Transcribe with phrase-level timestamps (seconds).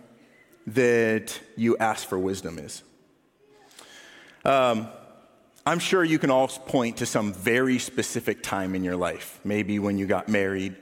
[0.67, 2.83] that you asked for wisdom is.
[4.45, 4.89] Um,
[5.67, 9.41] I'm sure you can all point to some very specific time in your life.
[9.45, 10.77] Maybe when you got married,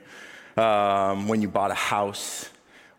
[0.57, 2.49] um, when you bought a house,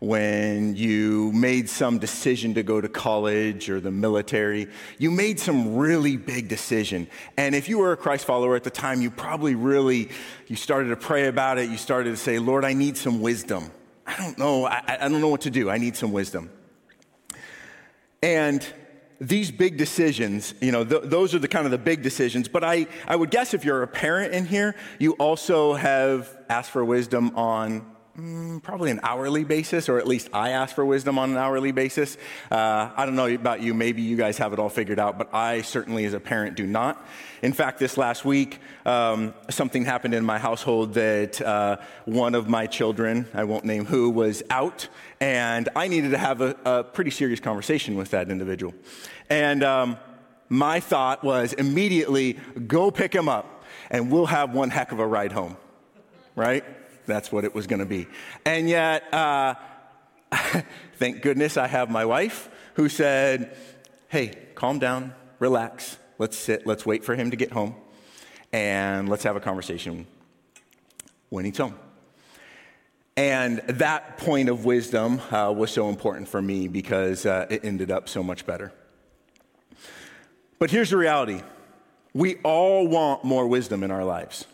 [0.07, 4.69] when you made some decision to go to college or the military.
[4.99, 7.09] You made some really big decision.
[7.37, 10.11] And if you were a Christ follower at the time, you probably really,
[10.47, 11.71] you started to pray about it.
[11.71, 13.71] You started to say, Lord, I need some wisdom.
[14.07, 14.67] I don't know.
[14.67, 15.71] I, I don't know what to do.
[15.71, 16.51] I need some wisdom.
[18.23, 18.67] And
[19.21, 22.49] these big decisions, you know, th- those are the kind of the big decisions.
[22.49, 26.71] But I, I would guess if you're a parent in here, you also have asked
[26.71, 31.19] for wisdom on Mm, probably an hourly basis, or at least I ask for wisdom
[31.19, 32.17] on an hourly basis.
[32.49, 35.35] Uh, I don't know about you, maybe you guys have it all figured out, but
[35.35, 37.05] I certainly, as a parent, do not.
[37.43, 42.49] In fact, this last week, um, something happened in my household that uh, one of
[42.49, 44.87] my children, I won't name who, was out,
[45.19, 48.75] and I needed to have a, a pretty serious conversation with that individual.
[49.29, 49.99] And um,
[50.49, 52.35] my thought was immediately
[52.69, 55.57] go pick him up, and we'll have one heck of a ride home,
[56.37, 56.65] right?
[57.07, 58.07] That's what it was going to be.
[58.45, 59.55] And yet, uh,
[60.97, 63.57] thank goodness I have my wife who said,
[64.09, 67.75] Hey, calm down, relax, let's sit, let's wait for him to get home,
[68.53, 70.07] and let's have a conversation
[71.31, 71.75] when he's home.
[73.17, 77.91] And that point of wisdom uh, was so important for me because uh, it ended
[77.91, 78.73] up so much better.
[80.59, 81.43] But here's the reality
[82.13, 84.47] we all want more wisdom in our lives.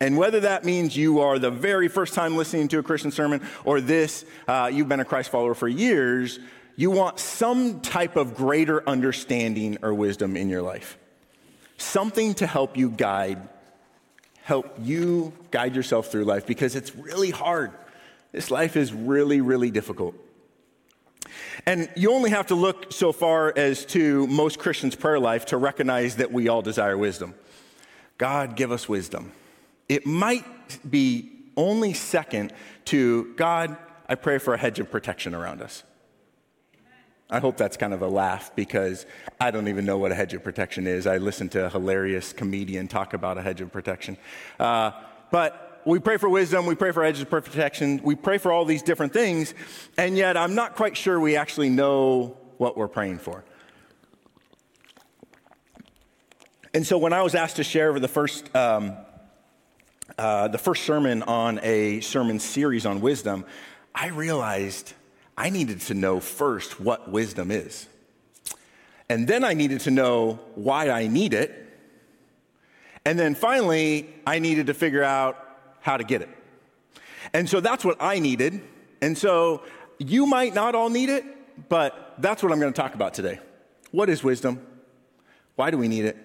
[0.00, 3.42] And whether that means you are the very first time listening to a Christian sermon
[3.64, 6.38] or this, uh, you've been a Christ follower for years,
[6.74, 10.96] you want some type of greater understanding or wisdom in your life.
[11.76, 13.46] Something to help you guide,
[14.42, 17.70] help you guide yourself through life because it's really hard.
[18.32, 20.14] This life is really, really difficult.
[21.66, 25.58] And you only have to look so far as to most Christians' prayer life to
[25.58, 27.34] recognize that we all desire wisdom.
[28.16, 29.32] God, give us wisdom
[29.90, 30.44] it might
[30.88, 32.52] be only second
[32.86, 33.76] to God,
[34.08, 35.82] I pray for a hedge of protection around us.
[37.28, 39.04] I hope that's kind of a laugh because
[39.40, 41.08] I don't even know what a hedge of protection is.
[41.08, 44.16] I listened to a hilarious comedian talk about a hedge of protection.
[44.60, 44.92] Uh,
[45.32, 48.64] but we pray for wisdom, we pray for hedges of protection, we pray for all
[48.64, 49.54] these different things,
[49.98, 53.44] and yet I'm not quite sure we actually know what we're praying for.
[56.74, 58.96] And so when I was asked to share over the first um,
[60.20, 63.46] uh, the first sermon on a sermon series on wisdom,
[63.94, 64.92] I realized
[65.34, 67.88] I needed to know first what wisdom is.
[69.08, 71.54] And then I needed to know why I need it.
[73.06, 75.38] And then finally, I needed to figure out
[75.80, 76.28] how to get it.
[77.32, 78.60] And so that's what I needed.
[79.00, 79.62] And so
[79.98, 81.24] you might not all need it,
[81.70, 83.40] but that's what I'm going to talk about today.
[83.90, 84.60] What is wisdom?
[85.56, 86.18] Why do we need it?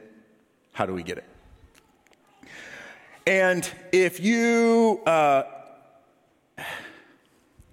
[0.74, 1.24] How do we get it?
[3.28, 5.44] And if you, uh,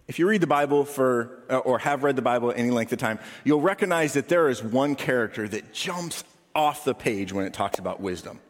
[0.09, 2.99] if you read the Bible for, uh, or have read the Bible any length of
[2.99, 7.53] time, you'll recognize that there is one character that jumps off the page when it
[7.53, 8.41] talks about wisdom.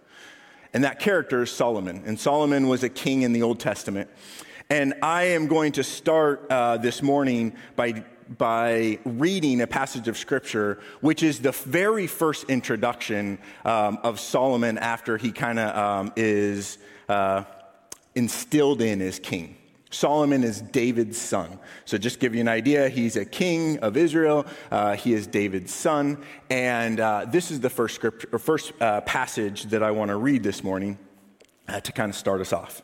[0.72, 2.04] And that character is Solomon.
[2.06, 4.08] And Solomon was a king in the Old Testament.
[4.70, 8.04] And I am going to start uh, this morning by,
[8.38, 14.79] by reading a passage of scripture, which is the very first introduction um, of Solomon
[14.79, 17.44] after he kind of um, is uh,
[18.14, 19.56] instilled in as king.
[19.90, 21.58] Solomon is David's son.
[21.84, 24.46] So, just give you an idea, he's a king of Israel.
[24.70, 26.23] Uh, he is David's son.
[26.50, 30.17] And uh, this is the first, script, or first uh, passage that I want to
[30.17, 30.99] read this morning
[31.69, 32.82] uh, to kind of start us off.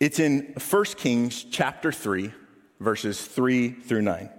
[0.00, 2.32] It's in 1 Kings chapter 3,
[2.84, 4.30] verses 3 through 9.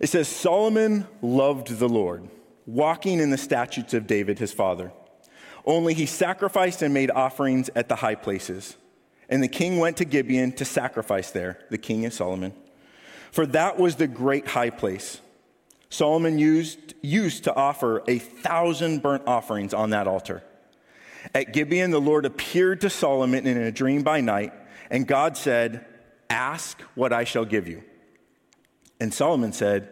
[0.00, 2.28] It says, Solomon loved the Lord,
[2.66, 4.92] walking in the statutes of David his father.
[5.66, 8.76] Only he sacrificed and made offerings at the high places
[9.28, 11.58] and the king went to Gibeon to sacrifice there.
[11.70, 12.52] The king is Solomon.
[13.32, 15.20] For that was the great high place.
[15.90, 20.42] Solomon used, used to offer a thousand burnt offerings on that altar.
[21.34, 24.52] At Gibeon, the Lord appeared to Solomon in a dream by night,
[24.90, 25.86] and God said,
[26.34, 27.84] Ask what I shall give you.
[28.98, 29.88] And Solomon said,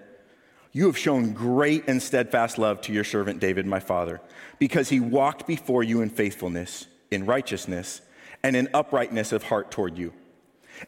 [0.72, 4.20] You have shown great and steadfast love to your servant David, my father,
[4.58, 8.00] because he walked before you in faithfulness, in righteousness,
[8.42, 10.12] and in uprightness of heart toward you.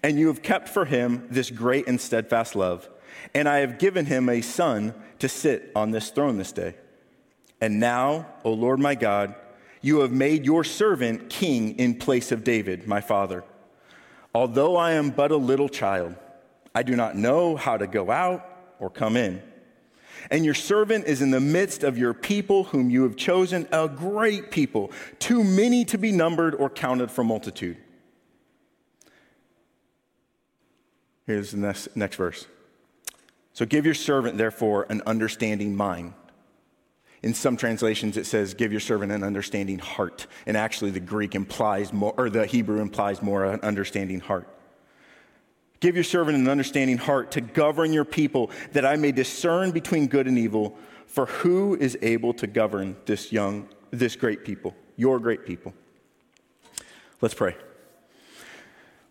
[0.02, 2.88] And you have kept for him this great and steadfast love.
[3.32, 6.74] And I have given him a son to sit on this throne this day.
[7.60, 9.36] And now, O Lord my God,
[9.82, 13.44] you have made your servant king in place of David, my father.
[14.34, 16.16] Although I am but a little child,
[16.74, 18.44] I do not know how to go out
[18.80, 19.42] or come in.
[20.30, 23.88] And your servant is in the midst of your people, whom you have chosen, a
[23.88, 27.76] great people, too many to be numbered or counted for multitude.
[31.26, 32.46] Here's the next, next verse.
[33.52, 36.14] So give your servant, therefore, an understanding mind.
[37.24, 40.26] In some translations, it says, give your servant an understanding heart.
[40.44, 44.46] And actually, the Greek implies more, or the Hebrew implies more an understanding heart.
[45.80, 50.06] Give your servant an understanding heart to govern your people, that I may discern between
[50.06, 50.76] good and evil.
[51.06, 55.72] For who is able to govern this young, this great people, your great people?
[57.22, 57.56] Let's pray.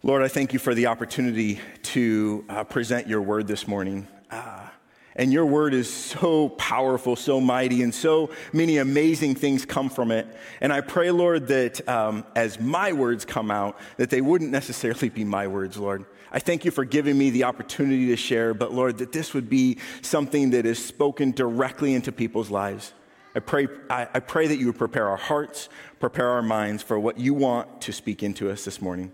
[0.03, 4.07] Lord, I thank you for the opportunity to uh, present your word this morning.
[4.29, 4.67] Uh,
[5.15, 10.11] and your word is so powerful, so mighty, and so many amazing things come from
[10.11, 10.27] it.
[10.61, 15.09] And I pray, Lord, that um, as my words come out, that they wouldn't necessarily
[15.09, 16.05] be my words, Lord.
[16.31, 19.49] I thank you for giving me the opportunity to share, but Lord, that this would
[19.49, 22.91] be something that is spoken directly into people's lives.
[23.35, 25.69] I pray, I, I pray that you would prepare our hearts,
[25.99, 29.11] prepare our minds for what you want to speak into us this morning.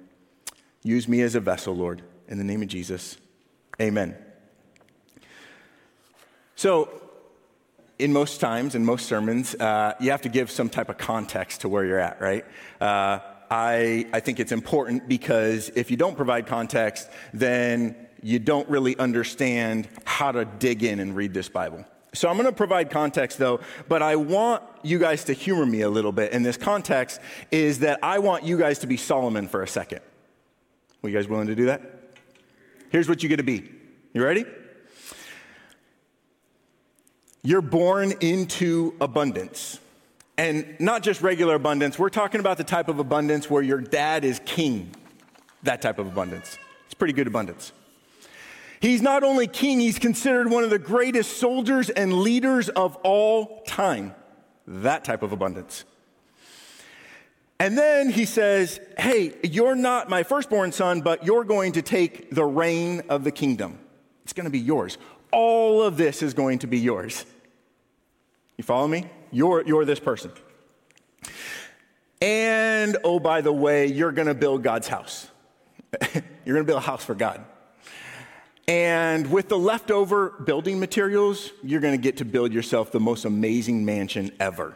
[0.81, 2.02] Use me as a vessel, Lord.
[2.28, 3.18] In the name of Jesus,
[3.81, 4.16] amen.
[6.59, 6.89] So,
[8.00, 11.61] in most times, in most sermons, uh, you have to give some type of context
[11.61, 12.44] to where you're at, right?
[12.81, 13.19] Uh,
[13.50, 18.97] I, I think it's important because if you don't provide context, then you don't really
[18.97, 21.85] understand how to dig in and read this Bible.
[22.13, 25.79] So I'm going to provide context though, but I want you guys to humor me
[25.79, 26.33] a little bit.
[26.33, 27.21] And this context
[27.51, 30.01] is that I want you guys to be Solomon for a second.
[31.03, 31.83] Are you guys willing to do that?
[32.89, 33.71] Here's what you get to be.
[34.11, 34.44] You ready?
[37.41, 39.80] You're born into abundance.
[40.38, 44.24] And not just regular abundance, we're talking about the type of abundance where your dad
[44.24, 44.94] is king.
[45.63, 46.57] That type of abundance.
[46.85, 47.71] It's pretty good abundance.
[48.81, 53.61] He's not only king, he's considered one of the greatest soldiers and leaders of all
[53.68, 54.16] time.
[54.68, 55.83] That type of abundance.
[57.59, 62.31] And then he says, Hey, you're not my firstborn son, but you're going to take
[62.31, 63.78] the reign of the kingdom.
[64.23, 64.97] It's going to be yours
[65.31, 67.26] all of this is going to be yours.
[68.57, 69.06] You follow me?
[69.31, 70.31] You're, you're this person.
[72.21, 75.28] And oh, by the way, you're going to build God's house.
[76.14, 77.45] you're going to build a house for God.
[78.68, 83.26] And with the leftover building materials, you're going to get to build yourself the most
[83.26, 84.76] amazing mansion ever.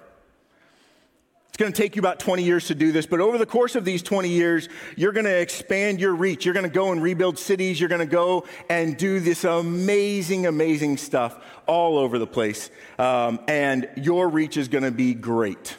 [1.54, 3.76] It's going to take you about 20 years to do this, but over the course
[3.76, 6.46] of these 20 years, you're going to expand your reach.
[6.46, 7.80] You're going to go and rebuild cities.
[7.80, 12.72] You're going to go and do this amazing, amazing stuff all over the place.
[12.98, 15.78] Um, and your reach is going to be great.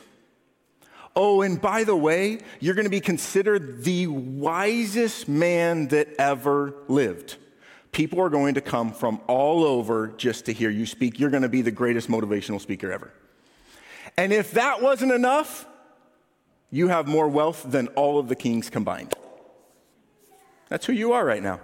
[1.17, 6.73] Oh, and by the way, you're going to be considered the wisest man that ever
[6.87, 7.35] lived.
[7.91, 11.19] People are going to come from all over just to hear you speak.
[11.19, 13.11] You're going to be the greatest motivational speaker ever.
[14.17, 15.67] And if that wasn't enough,
[16.71, 19.15] you have more wealth than all of the kings combined.
[20.69, 21.61] That's who you are right now.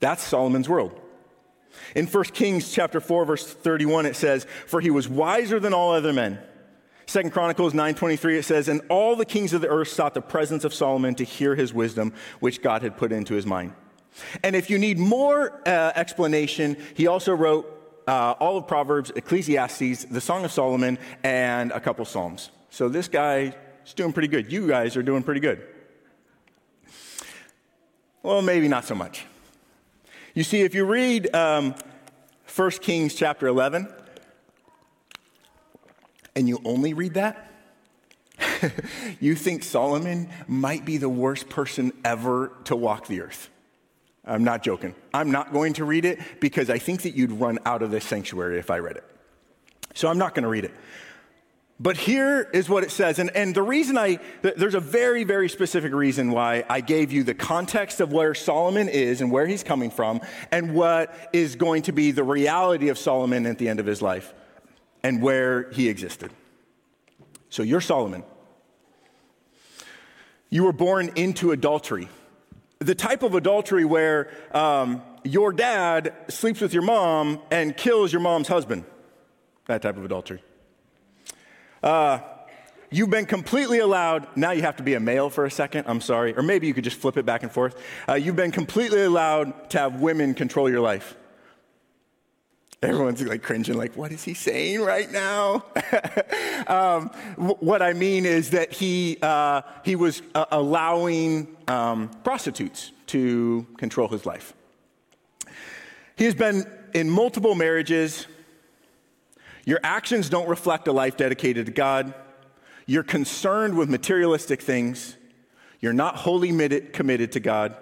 [0.00, 0.98] That's Solomon's world.
[1.94, 5.92] In 1 Kings chapter 4 verse 31 it says, "For he was wiser than all
[5.92, 6.38] other men,
[7.10, 10.62] Second Chronicles 9:23 it says, "And all the kings of the earth sought the presence
[10.62, 13.72] of Solomon to hear his wisdom, which God had put into his mind."
[14.44, 17.66] And if you need more uh, explanation, he also wrote
[18.10, 22.50] uh, all of Proverbs, Ecclesiastes, the Song of Solomon, and a couple Psalms.
[22.68, 23.54] So this guy
[23.86, 24.50] is doing pretty good.
[24.50, 25.64] You guys are doing pretty good.
[28.24, 29.26] Well, maybe not so much.
[30.34, 31.72] You see, if you read um,
[32.52, 33.88] 1 Kings chapter 11,
[36.34, 37.48] and you only read that,
[39.20, 43.50] you think Solomon might be the worst person ever to walk the earth.
[44.30, 44.94] I'm not joking.
[45.12, 48.04] I'm not going to read it because I think that you'd run out of this
[48.04, 49.04] sanctuary if I read it.
[49.94, 50.72] So I'm not going to read it.
[51.80, 53.18] But here is what it says.
[53.18, 57.24] And, and the reason I, there's a very, very specific reason why I gave you
[57.24, 60.20] the context of where Solomon is and where he's coming from
[60.52, 64.00] and what is going to be the reality of Solomon at the end of his
[64.00, 64.32] life
[65.02, 66.30] and where he existed.
[67.48, 68.22] So you're Solomon.
[70.50, 72.08] You were born into adultery.
[72.82, 78.22] The type of adultery where um, your dad sleeps with your mom and kills your
[78.22, 78.84] mom's husband.
[79.66, 80.42] That type of adultery.
[81.82, 82.20] Uh,
[82.90, 86.00] you've been completely allowed, now you have to be a male for a second, I'm
[86.00, 87.78] sorry, or maybe you could just flip it back and forth.
[88.08, 91.14] Uh, you've been completely allowed to have women control your life.
[92.82, 95.66] Everyone's like cringing, like, what is he saying right now?
[96.66, 103.66] um, what I mean is that he, uh, he was uh, allowing um, prostitutes to
[103.76, 104.54] control his life.
[106.16, 108.26] He has been in multiple marriages.
[109.66, 112.14] Your actions don't reflect a life dedicated to God.
[112.86, 115.18] You're concerned with materialistic things.
[115.80, 117.76] You're not wholly committed to God.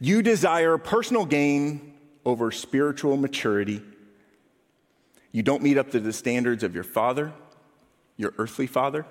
[0.00, 1.94] You desire personal gain
[2.28, 3.82] over spiritual maturity.
[5.32, 7.32] You don't meet up to the standards of your father,
[8.18, 9.06] your earthly father.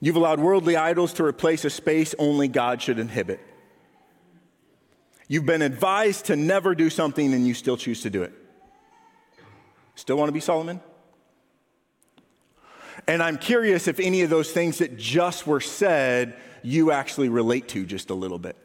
[0.00, 3.40] You've allowed worldly idols to replace a space only God should inhibit.
[5.26, 8.32] You've been advised to never do something and you still choose to do it.
[9.96, 10.80] Still want to be Solomon?
[13.08, 17.66] And I'm curious if any of those things that just were said you actually relate
[17.68, 18.56] to just a little bit.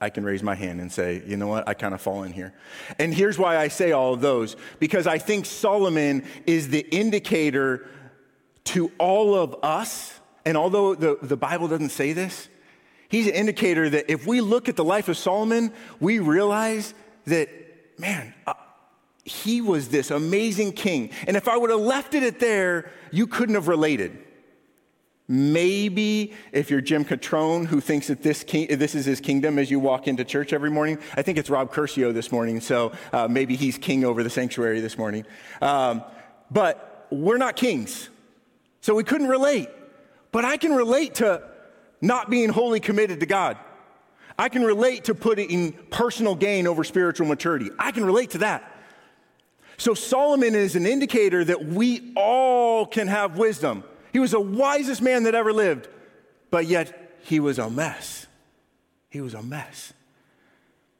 [0.00, 2.32] I can raise my hand and say, you know what, I kind of fall in
[2.32, 2.54] here.
[2.98, 7.88] And here's why I say all of those because I think Solomon is the indicator
[8.64, 10.18] to all of us.
[10.44, 12.48] And although the, the Bible doesn't say this,
[13.08, 17.48] he's an indicator that if we look at the life of Solomon, we realize that,
[17.98, 18.54] man, uh,
[19.24, 21.10] he was this amazing king.
[21.26, 24.16] And if I would have left it at there, you couldn't have related.
[25.30, 29.70] Maybe if you're Jim Catrone, who thinks that this, king, this is his kingdom as
[29.70, 33.28] you walk into church every morning, I think it's Rob Curcio this morning, so uh,
[33.28, 35.26] maybe he's king over the sanctuary this morning.
[35.60, 36.02] Um,
[36.50, 38.08] but we're not kings,
[38.80, 39.68] so we couldn't relate.
[40.32, 41.42] But I can relate to
[42.00, 43.58] not being wholly committed to God.
[44.38, 47.70] I can relate to putting personal gain over spiritual maturity.
[47.78, 48.72] I can relate to that.
[49.76, 53.84] So Solomon is an indicator that we all can have wisdom.
[54.18, 55.86] He was the wisest man that ever lived,
[56.50, 58.26] but yet he was a mess.
[59.10, 59.92] He was a mess.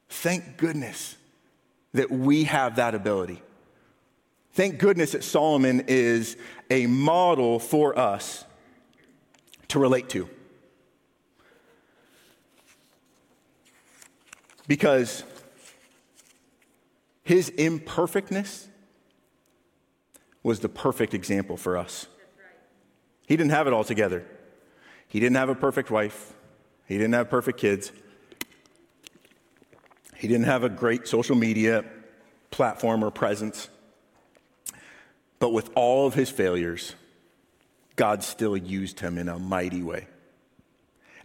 [0.07, 1.17] Thank goodness
[1.91, 3.43] that we have that ability.
[4.53, 6.37] Thank goodness that Solomon is
[6.69, 8.45] a model for us
[9.67, 10.29] to relate to.
[14.65, 15.25] Because
[17.23, 18.69] his imperfectness
[20.41, 22.07] was the perfect example for us.
[23.29, 24.25] He didn't have it all together.
[25.07, 26.33] He didn't have a perfect wife.
[26.87, 27.91] He didn't have perfect kids.
[30.15, 31.85] He didn't have a great social media
[32.49, 33.69] platform or presence.
[35.37, 36.95] But with all of his failures,
[37.95, 40.07] God still used him in a mighty way.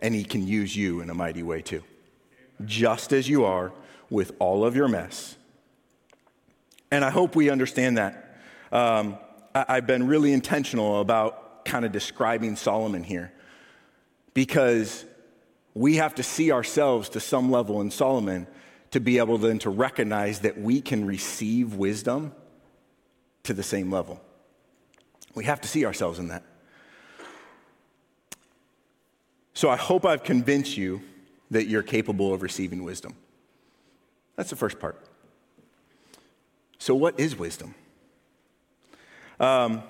[0.03, 1.83] And he can use you in a mighty way too.
[2.67, 3.73] Just as you are
[4.11, 5.37] with all of your mess.
[6.91, 8.37] And I hope we understand that.
[8.71, 9.17] Um,
[9.55, 13.33] I, have been really intentional about kind of describing Solomon here
[14.33, 15.05] because
[15.75, 18.47] we have to see ourselves to some level in Solomon
[18.91, 22.33] to be able then to recognize that we can receive wisdom
[23.43, 24.21] to the same level.
[25.35, 26.45] We have to see ourselves in that.
[29.53, 31.03] So I hope I've convinced you
[31.51, 33.15] that you're capable of receiving wisdom.
[34.37, 35.01] That's the first part.
[36.79, 37.75] So, what is wisdom?
[39.39, 39.83] Um,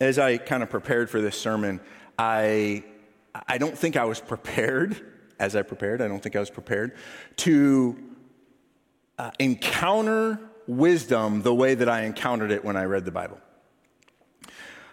[0.00, 1.80] as I kind of prepared for this sermon,
[2.18, 2.84] I,
[3.48, 5.00] I don't think I was prepared,
[5.38, 6.96] as I prepared, I don't think I was prepared
[7.38, 7.96] to
[9.18, 13.38] uh, encounter wisdom the way that I encountered it when I read the Bible.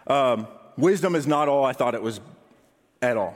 [0.07, 2.19] um, wisdom is not all I thought it was
[3.01, 3.35] at all.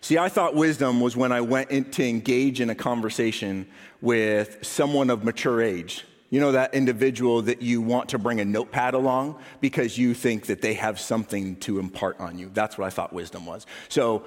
[0.00, 3.66] See, I thought wisdom was when I went in to engage in a conversation
[4.00, 6.04] with someone of mature age.
[6.30, 10.46] You know, that individual that you want to bring a notepad along because you think
[10.46, 12.50] that they have something to impart on you.
[12.52, 13.64] That's what I thought wisdom was.
[13.88, 14.24] So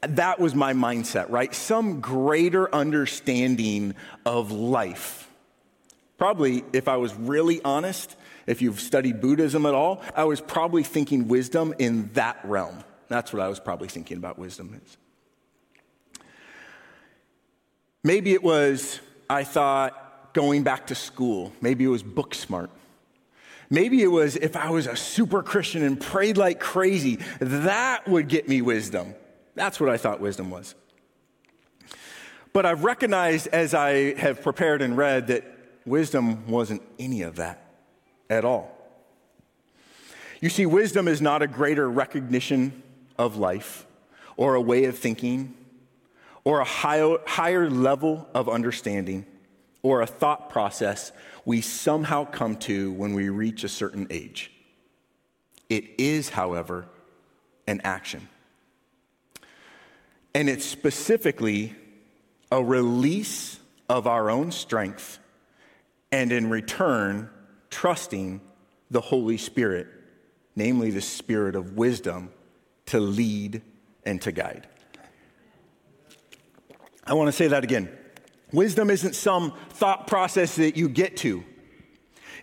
[0.00, 1.54] that was my mindset, right?
[1.54, 3.94] Some greater understanding
[4.24, 5.28] of life.
[6.18, 8.16] Probably, if I was really honest,
[8.46, 12.82] if you've studied Buddhism at all, I was probably thinking wisdom in that realm.
[13.08, 14.96] That's what I was probably thinking about wisdom is.
[18.02, 20.01] Maybe it was, I thought,
[20.32, 21.52] going back to school.
[21.60, 22.70] Maybe it was book smart.
[23.70, 28.28] Maybe it was if I was a super Christian and prayed like crazy, that would
[28.28, 29.14] get me wisdom.
[29.54, 30.74] That's what I thought wisdom was.
[32.52, 35.44] But I've recognized as I have prepared and read that
[35.86, 37.64] wisdom wasn't any of that
[38.28, 38.70] at all.
[40.40, 42.82] You see, wisdom is not a greater recognition
[43.16, 43.86] of life
[44.36, 45.54] or a way of thinking
[46.44, 49.24] or a higher, higher level of understanding
[49.82, 51.12] or a thought process
[51.44, 54.52] we somehow come to when we reach a certain age.
[55.68, 56.86] It is, however,
[57.66, 58.28] an action.
[60.34, 61.74] And it's specifically
[62.50, 63.58] a release
[63.88, 65.18] of our own strength
[66.10, 67.30] and in return,
[67.70, 68.40] trusting
[68.90, 69.88] the Holy Spirit,
[70.54, 72.30] namely the Spirit of wisdom,
[72.86, 73.62] to lead
[74.04, 74.68] and to guide.
[77.04, 77.88] I want to say that again.
[78.52, 81.44] Wisdom isn't some thought process that you get to,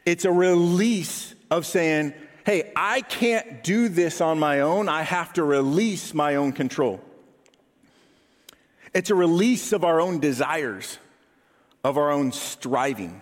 [0.06, 2.14] it's a release of saying,
[2.46, 4.90] hey, I can't do this on my own.
[4.90, 7.00] I have to release my own control.
[8.94, 10.98] It's a release of our own desires,
[11.84, 13.22] of our own striving.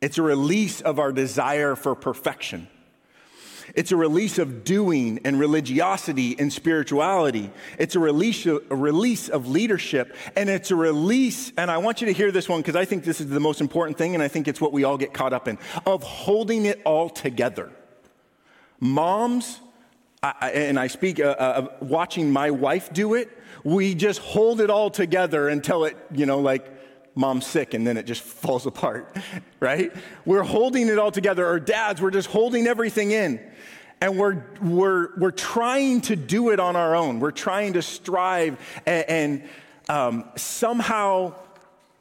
[0.00, 2.68] It's a release of our desire for perfection.
[3.74, 7.50] It's a release of doing and religiosity and spirituality.
[7.78, 10.14] It's a release, of, a release of leadership.
[10.36, 13.04] And it's a release, and I want you to hear this one because I think
[13.04, 15.32] this is the most important thing, and I think it's what we all get caught
[15.32, 17.72] up in, of holding it all together.
[18.78, 19.60] Moms,
[20.22, 23.30] I, and I speak uh, uh, watching my wife do it,
[23.64, 26.81] we just hold it all together until it, you know, like
[27.14, 29.16] mom's sick and then it just falls apart,
[29.60, 29.92] right?
[30.24, 31.46] We're holding it all together.
[31.46, 33.40] Or dads, we're just holding everything in
[34.00, 37.20] and we're, we're, we're trying to do it on our own.
[37.20, 39.48] We're trying to strive and, and
[39.88, 41.34] um, somehow,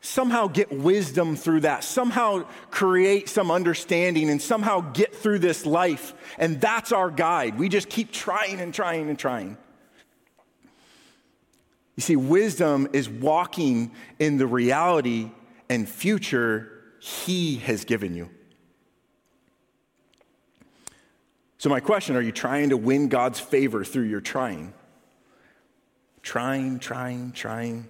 [0.01, 6.13] somehow get wisdom through that, somehow create some understanding, and somehow get through this life.
[6.37, 7.59] And that's our guide.
[7.59, 9.57] We just keep trying and trying and trying.
[12.01, 15.29] You see, wisdom is walking in the reality
[15.69, 18.27] and future He has given you.
[21.59, 24.73] So, my question are you trying to win God's favor through your trying?
[26.23, 27.85] Trying, trying, trying.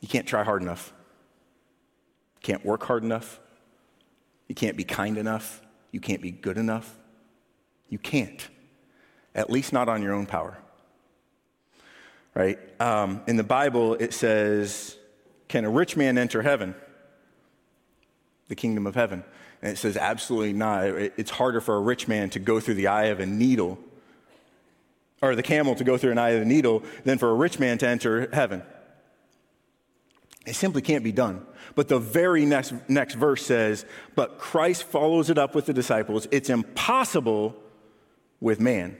[0.00, 0.94] You can't try hard enough.
[2.36, 3.38] You can't work hard enough.
[4.48, 5.60] You can't be kind enough.
[5.92, 6.96] You can't be good enough.
[7.90, 8.48] You can't,
[9.34, 10.62] at least not on your own power.
[12.34, 12.58] Right?
[12.80, 14.96] Um, in the Bible, it says,
[15.48, 16.74] Can a rich man enter heaven?
[18.48, 19.24] The kingdom of heaven.
[19.62, 20.86] And it says, absolutely not.
[20.86, 23.78] It's harder for a rich man to go through the eye of a needle,
[25.20, 27.58] or the camel to go through an eye of a needle, than for a rich
[27.58, 28.62] man to enter heaven.
[30.46, 31.44] It simply can't be done.
[31.74, 36.26] But the very next, next verse says, But Christ follows it up with the disciples.
[36.30, 37.54] It's impossible
[38.40, 38.96] with man,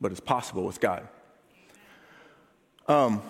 [0.00, 1.08] but it's possible with God.
[2.90, 3.22] Um,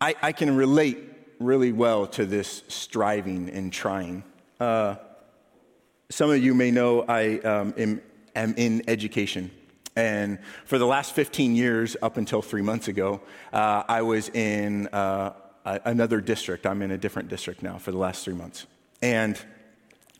[0.00, 0.98] I, I can relate
[1.38, 4.24] really well to this striving and trying.
[4.58, 4.96] Uh,
[6.10, 8.02] some of you may know I um, am,
[8.34, 9.52] am, in education.
[9.94, 13.20] And for the last 15 years, up until three months ago,
[13.52, 16.66] uh, I was in uh, another district.
[16.66, 18.66] I'm in a different district now for the last three months.
[19.00, 19.38] And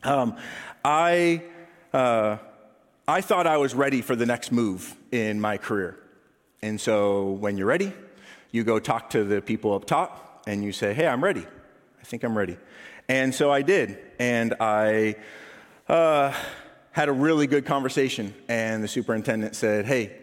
[0.05, 0.37] um,
[0.85, 1.43] I,
[1.91, 2.37] uh,
[3.09, 5.99] I thought I was ready for the next move in my career.
[6.61, 7.91] And so when you're ready,
[8.53, 11.45] you go talk to the people up top and you say, Hey, I'm ready.
[11.99, 12.55] I think I'm ready.
[13.09, 13.97] And so I did.
[14.19, 15.15] And I
[15.89, 16.33] uh,
[16.91, 20.15] had a really good conversation, and the superintendent said, Hey,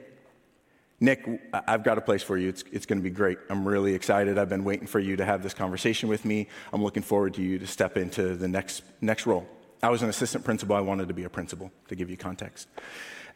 [1.00, 2.48] Nick, I've got a place for you.
[2.48, 3.38] It's, it's going to be great.
[3.48, 4.38] I'm really excited.
[4.38, 6.46] I've been waiting for you to have this conversation with me.
[6.72, 9.48] I'm looking forward to you to step into the next, next role.
[9.82, 10.76] I was an assistant principal.
[10.76, 12.68] I wanted to be a principal, to give you context.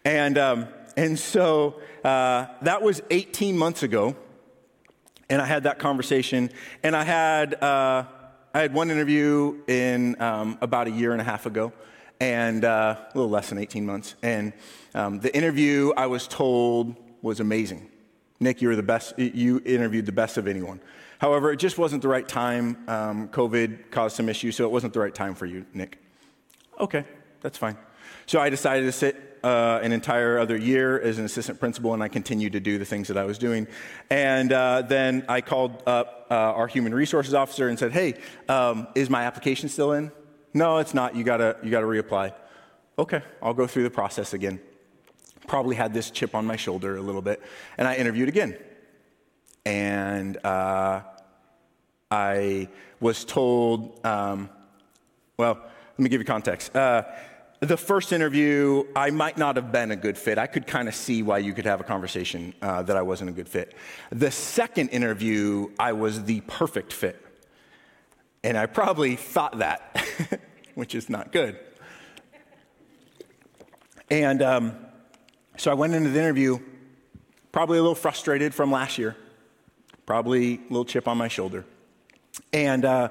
[0.04, 4.14] And, um, and so uh, that was 18 months ago.
[5.28, 6.50] And I had that conversation.
[6.82, 8.04] And I had, uh,
[8.52, 11.72] I had one interview in um, about a year and a half ago.
[12.20, 14.14] and uh, a little less than 18 months.
[14.22, 14.52] And
[14.94, 17.90] um, the interview, I was told, was amazing.
[18.40, 20.80] Nick, you were the best, you interviewed the best of anyone.
[21.18, 22.84] However, it just wasn't the right time.
[22.88, 25.98] Um, COVID caused some issues, so it wasn't the right time for you, Nick.
[26.78, 27.04] Okay,
[27.40, 27.76] that's fine.
[28.26, 32.02] So I decided to sit uh, an entire other year as an assistant principal, and
[32.02, 33.68] I continued to do the things that I was doing.
[34.09, 38.14] And uh, then I called up uh, our human resources officer and said, "Hey,
[38.48, 40.11] um, is my application still in?"
[40.54, 41.14] No, it's not.
[41.14, 42.33] You gotta you gotta reapply.
[42.98, 44.61] Okay, I'll go through the process again.
[45.46, 47.42] Probably had this chip on my shoulder a little bit,
[47.76, 48.57] and I interviewed again.
[49.66, 51.02] And uh,
[52.11, 54.48] I was told, um,
[55.37, 56.74] well, let me give you context.
[57.64, 60.37] The first interview, I might not have been a good fit.
[60.37, 63.31] I could kind of see why you could have a conversation uh, that I wasn't
[63.31, 63.72] a good fit.
[64.11, 67.24] The second interview, I was the perfect fit.
[68.42, 70.05] And I probably thought that,
[70.74, 71.59] which is not good.
[74.11, 74.77] And um,
[75.57, 76.59] so I went into the interview,
[77.50, 79.16] probably a little frustrated from last year,
[80.05, 81.64] probably a little chip on my shoulder.
[82.53, 83.09] And uh,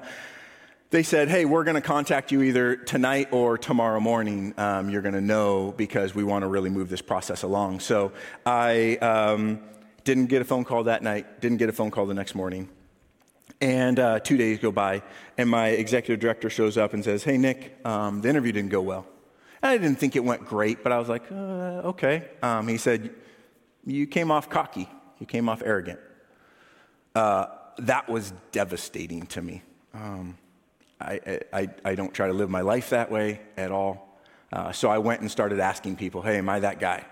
[0.94, 4.54] they said, Hey, we're going to contact you either tonight or tomorrow morning.
[4.56, 7.80] Um, you're going to know because we want to really move this process along.
[7.80, 8.12] So
[8.46, 9.58] I um,
[10.04, 12.68] didn't get a phone call that night, didn't get a phone call the next morning.
[13.60, 15.02] And uh, two days go by,
[15.36, 18.80] and my executive director shows up and says, Hey, Nick, um, the interview didn't go
[18.80, 19.04] well.
[19.62, 22.28] And I didn't think it went great, but I was like, uh, Okay.
[22.40, 23.12] Um, he said,
[23.84, 25.98] You came off cocky, you came off arrogant.
[27.16, 27.46] Uh,
[27.78, 29.62] that was devastating to me.
[29.92, 30.38] Um,
[31.04, 34.18] I, I, I don't try to live my life that way at all.
[34.52, 37.04] Uh, so I went and started asking people, hey, am I that guy?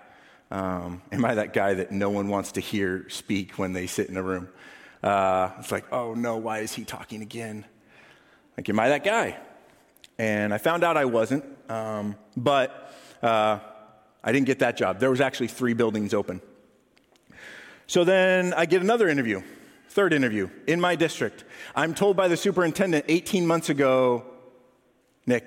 [0.50, 4.08] Um, am I that guy that no one wants to hear speak when they sit
[4.08, 4.48] in a room?
[5.02, 7.64] Uh, it's like, oh no, why is he talking again?
[8.56, 9.38] Like, am I that guy?
[10.18, 13.58] And I found out I wasn't, um, but uh,
[14.22, 15.00] I didn't get that job.
[15.00, 16.40] There was actually three buildings open.
[17.86, 19.42] So then I get another interview
[19.92, 21.44] Third interview in my district.
[21.76, 24.24] I'm told by the superintendent 18 months ago,
[25.26, 25.44] Nick,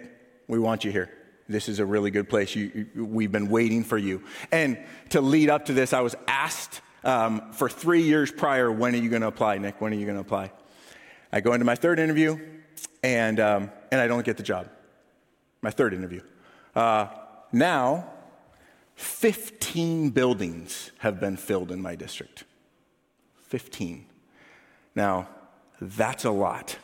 [0.47, 1.09] we want you here.
[1.49, 2.55] This is a really good place.
[2.55, 4.21] You, you, we've been waiting for you.
[4.51, 4.77] And
[5.09, 8.99] to lead up to this, I was asked um, for three years prior, when are
[8.99, 9.81] you going to apply, Nick?
[9.81, 10.51] When are you going to apply?
[11.31, 12.37] I go into my third interview,
[13.01, 14.69] and, um, and I don't get the job.
[15.63, 16.21] My third interview.
[16.75, 17.07] Uh,
[17.51, 18.13] now,
[18.93, 22.43] 15 buildings have been filled in my district.
[23.47, 24.05] 15.
[24.95, 25.27] Now,
[25.81, 26.77] that's a lot.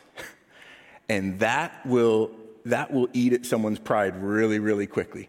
[1.08, 2.30] And that will,
[2.64, 5.28] that will eat at someone's pride really, really quickly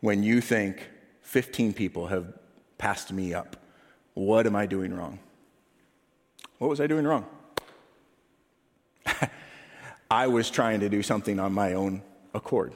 [0.00, 0.88] when you think
[1.22, 2.32] 15 people have
[2.78, 3.56] passed me up.
[4.14, 5.18] What am I doing wrong?
[6.58, 7.26] What was I doing wrong?
[10.10, 12.02] I was trying to do something on my own
[12.34, 12.74] accord.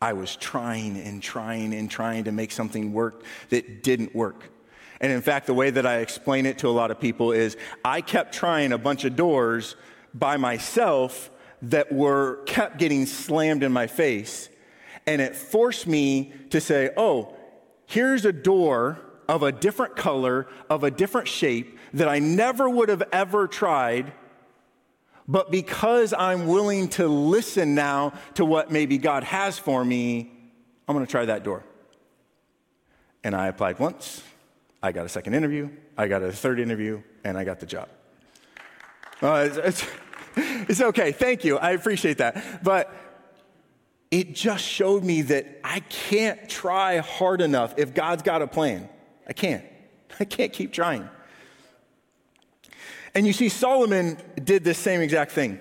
[0.00, 4.50] I was trying and trying and trying to make something work that didn't work.
[5.00, 7.56] And in fact, the way that I explain it to a lot of people is
[7.84, 9.76] I kept trying a bunch of doors
[10.14, 11.30] by myself
[11.62, 14.48] that were kept getting slammed in my face.
[15.06, 17.34] And it forced me to say, oh,
[17.86, 22.88] here's a door of a different color, of a different shape that I never would
[22.88, 24.12] have ever tried.
[25.28, 30.32] But because I'm willing to listen now to what maybe God has for me,
[30.86, 31.64] I'm going to try that door.
[33.24, 34.22] And I applied once,
[34.86, 35.68] I got a second interview,
[35.98, 37.88] I got a third interview, and I got the job.
[39.20, 39.86] Uh, it's, it's,
[40.70, 41.10] it's okay.
[41.10, 41.58] Thank you.
[41.58, 42.62] I appreciate that.
[42.62, 42.94] But
[44.12, 48.88] it just showed me that I can't try hard enough if God's got a plan.
[49.26, 49.64] I can't.
[50.20, 51.08] I can't keep trying.
[53.12, 55.58] And you see, Solomon did this same exact thing.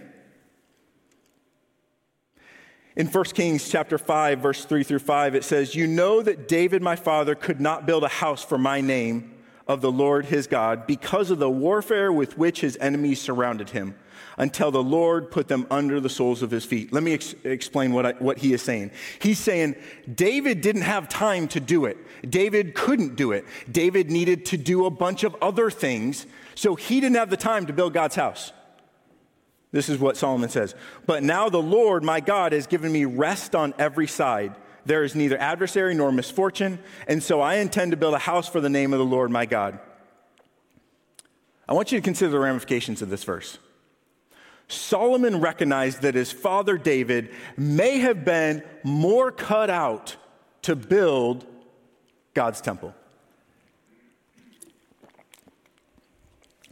[2.96, 6.82] In 1 Kings chapter 5 verse 3 through 5 it says, "You know that David
[6.82, 9.32] my father could not build a house for my name
[9.68, 13.96] of the Lord his God because of the warfare with which his enemies surrounded him
[14.38, 17.92] until the Lord put them under the soles of his feet." Let me ex- explain
[17.92, 18.92] what I, what he is saying.
[19.20, 19.76] He's saying
[20.14, 21.98] David didn't have time to do it.
[22.30, 23.44] David couldn't do it.
[23.70, 27.66] David needed to do a bunch of other things, so he didn't have the time
[27.66, 28.54] to build God's house.
[29.76, 30.74] This is what Solomon says.
[31.06, 34.56] But now the Lord, my God, has given me rest on every side.
[34.86, 38.62] There is neither adversary nor misfortune, and so I intend to build a house for
[38.62, 39.78] the name of the Lord, my God.
[41.68, 43.58] I want you to consider the ramifications of this verse.
[44.70, 50.16] Solomon recognized that his father David may have been more cut out
[50.62, 51.46] to build
[52.34, 52.96] God's temple.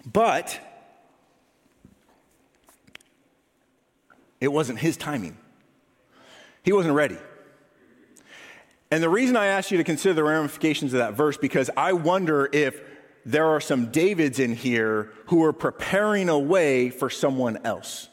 [0.06, 0.58] But
[4.43, 5.38] It wasn't his timing.
[6.63, 7.17] He wasn't ready.
[8.91, 11.93] And the reason I ask you to consider the ramifications of that verse, because I
[11.93, 12.82] wonder if
[13.25, 18.10] there are some Davids in here who are preparing a way for someone else.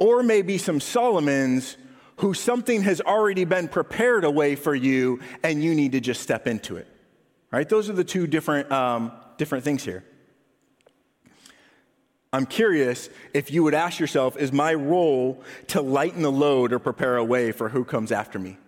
[0.00, 1.76] Or maybe some Solomons
[2.16, 6.22] who something has already been prepared a way for you and you need to just
[6.22, 6.88] step into it.
[7.52, 7.68] Right?
[7.68, 10.02] Those are the two different, um, different things here.
[12.32, 16.78] I'm curious if you would ask yourself is my role to lighten the load or
[16.78, 18.58] prepare a way for who comes after me?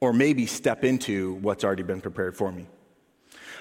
[0.00, 2.66] Or maybe step into what's already been prepared for me.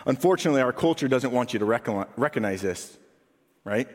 [0.06, 2.98] Unfortunately, our culture doesn't want you to recognize this,
[3.66, 3.88] right?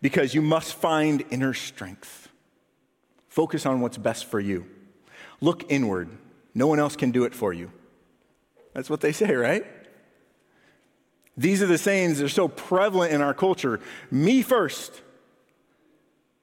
[0.00, 2.28] Because you must find inner strength.
[3.28, 4.66] Focus on what's best for you.
[5.40, 6.08] Look inward.
[6.54, 7.70] No one else can do it for you.
[8.72, 9.64] That's what they say, right?
[11.36, 13.80] These are the sayings that are so prevalent in our culture.
[14.10, 15.02] Me first.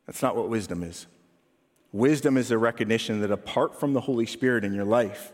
[0.06, 1.08] That's not what wisdom is.
[1.94, 5.32] Wisdom is a recognition that apart from the Holy Spirit in your life,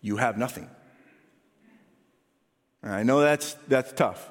[0.00, 0.68] you have nothing.
[2.82, 4.30] I know that's, that's tough.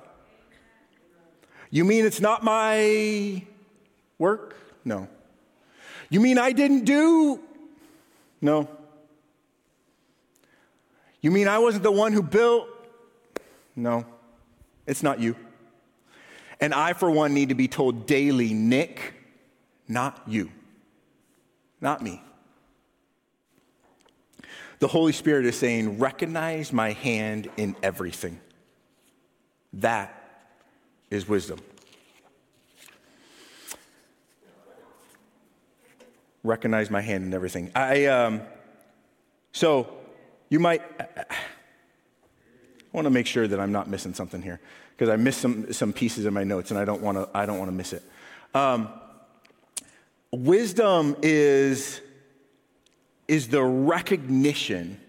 [1.70, 3.44] You mean it's not my
[4.18, 4.56] work?
[4.84, 5.08] No.
[6.10, 7.40] You mean I didn't do?
[8.42, 8.68] No.
[11.22, 12.69] You mean I wasn't the one who built?
[13.76, 14.06] No,
[14.86, 15.36] it's not you.
[16.60, 19.14] And I, for one, need to be told daily, Nick,
[19.88, 20.52] not you,
[21.80, 22.22] not me.
[24.80, 28.40] The Holy Spirit is saying, recognize my hand in everything.
[29.74, 30.16] That
[31.10, 31.60] is wisdom.
[36.44, 37.72] Recognize my hand in everything.
[37.76, 38.42] I, um,
[39.52, 39.94] so
[40.48, 40.82] you might,
[42.92, 44.60] I want to make sure that I'm not missing something here
[44.96, 47.46] because I missed some, some pieces in my notes and I don't want to, I
[47.46, 48.04] don't want to miss it.
[48.54, 48.90] Um,
[50.32, 52.02] wisdom is
[53.30, 55.00] is the recognition,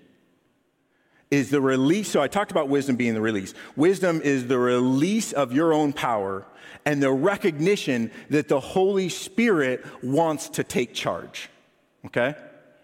[1.30, 2.10] is the release.
[2.10, 3.54] So I talked about wisdom being the release.
[3.76, 6.46] Wisdom is the release of your own power
[6.84, 11.48] and the recognition that the Holy Spirit wants to take charge.
[12.04, 12.34] Okay?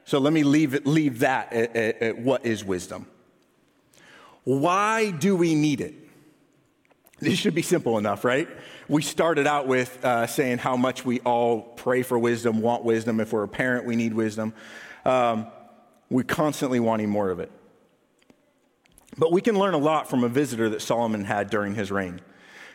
[0.07, 3.07] So let me leave, it, leave that at, at, at what is wisdom.
[4.47, 5.95] Why do we need it?
[7.21, 8.49] This should be simple enough, right?
[8.89, 13.21] We started out with uh, saying how much we all pray for wisdom, want wisdom.
[13.21, 14.55] If we're a parent, we need wisdom
[15.07, 15.47] um,
[16.11, 17.51] we're constantly wanting more of it.
[19.17, 22.21] But we can learn a lot from a visitor that Solomon had during his reign.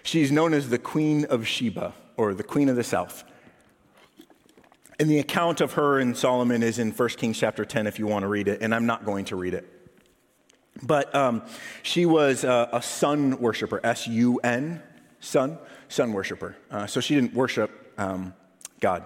[0.01, 3.23] She's known as the Queen of Sheba, or the Queen of the South.
[4.99, 8.07] And the account of her and Solomon is in 1 Kings chapter 10 if you
[8.07, 9.80] want to read it, and I'm not going to read it.
[10.83, 11.43] But um,
[11.83, 14.81] she was a, a sun worshiper, S U N,
[15.19, 15.57] sun,
[15.89, 16.55] sun worshiper.
[16.69, 18.33] Uh, so she didn't worship um,
[18.79, 19.05] God.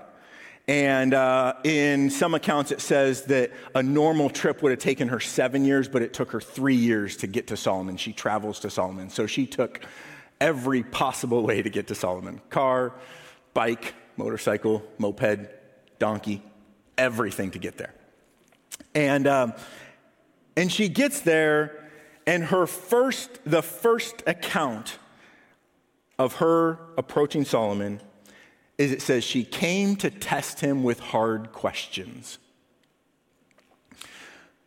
[0.67, 5.19] And uh, in some accounts, it says that a normal trip would have taken her
[5.19, 7.97] seven years, but it took her three years to get to Solomon.
[7.97, 9.09] She travels to Solomon.
[9.11, 9.85] So she took
[10.41, 12.93] every possible way to get to Solomon car,
[13.53, 15.49] bike, motorcycle, moped,
[15.99, 16.41] donkey,
[16.97, 17.93] everything to get there.
[18.95, 19.53] And, um,
[20.57, 21.89] and she gets there,
[22.25, 24.97] and her first, the first account
[26.17, 28.01] of her approaching Solomon
[28.77, 32.37] is it says she came to test him with hard questions.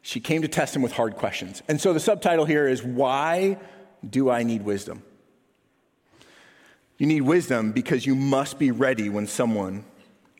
[0.02, 1.62] She came to test him with hard questions.
[1.68, 3.58] And so the subtitle here is Why
[4.08, 5.02] Do I Need Wisdom?
[6.96, 9.84] You need wisdom because you must be ready when someone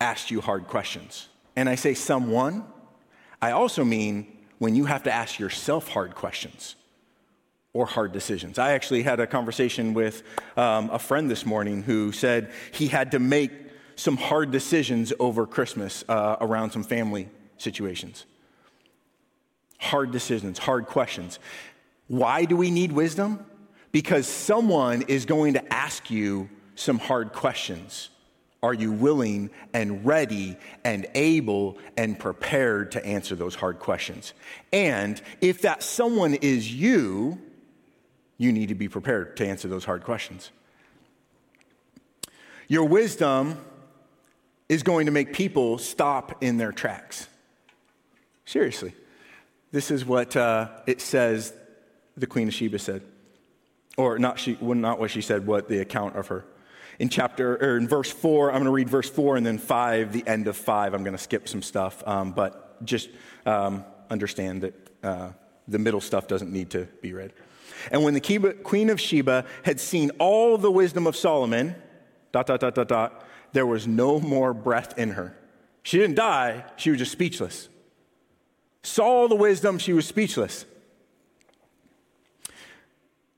[0.00, 1.28] asks you hard questions.
[1.54, 2.64] And I say someone,
[3.40, 6.76] I also mean when you have to ask yourself hard questions
[7.72, 8.58] or hard decisions.
[8.58, 10.22] I actually had a conversation with
[10.56, 13.52] um, a friend this morning who said he had to make
[13.94, 18.26] some hard decisions over Christmas uh, around some family situations.
[19.78, 21.38] Hard decisions, hard questions.
[22.06, 23.44] Why do we need wisdom?
[23.92, 28.10] Because someone is going to ask you some hard questions.
[28.62, 34.34] Are you willing and ready and able and prepared to answer those hard questions?
[34.72, 37.40] And if that someone is you,
[38.36, 40.50] you need to be prepared to answer those hard questions.
[42.66, 43.58] Your wisdom
[44.68, 47.28] is going to make people stop in their tracks.
[48.44, 48.92] Seriously.
[49.70, 51.52] This is what uh, it says
[52.16, 53.02] the Queen of Sheba said.
[53.96, 56.44] Or not, she, well, not what she said, what the account of her.
[56.98, 60.12] In chapter, or in verse four, I'm going to read verse four and then five,
[60.12, 60.94] the end of five.
[60.94, 63.08] I'm going to skip some stuff, um, but just
[63.46, 65.30] um, understand that uh,
[65.68, 67.32] the middle stuff doesn't need to be read.
[67.92, 71.76] And when the queen of Sheba had seen all the wisdom of Solomon,
[72.32, 75.36] dot, dot, dot, dot, dot, there was no more breath in her.
[75.84, 77.68] She didn't die, she was just speechless.
[78.82, 80.64] saw the wisdom, she was speechless.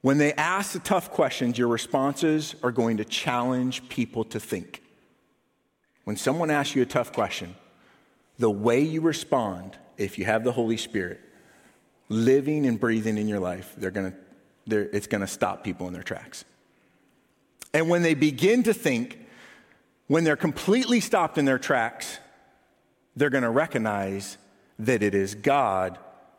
[0.03, 4.83] When they ask the tough questions, your responses are going to challenge people to think.
[6.05, 7.55] When someone asks you a tough question,
[8.39, 11.21] the way you respond, if you have the Holy Spirit
[12.09, 14.15] living and breathing in your life, they're gonna,
[14.67, 16.45] they're, it's going to stop people in their tracks.
[17.75, 19.19] And when they begin to think,
[20.07, 22.19] when they're completely stopped in their tracks,
[23.15, 24.39] they're going to recognize
[24.79, 25.99] that it is God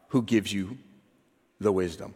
[0.10, 0.78] who gives you
[1.60, 2.16] the wisdom.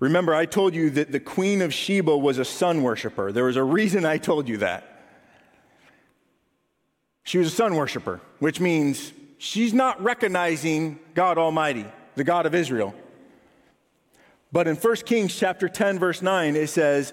[0.00, 3.32] Remember, I told you that the Queen of Sheba was a sun worshiper.
[3.32, 4.86] There was a reason I told you that.
[7.22, 11.84] She was a sun worshiper, which means she's not recognizing God Almighty,
[12.16, 12.94] the God of Israel.
[14.50, 17.12] But in 1 Kings chapter 10 verse 9 it says,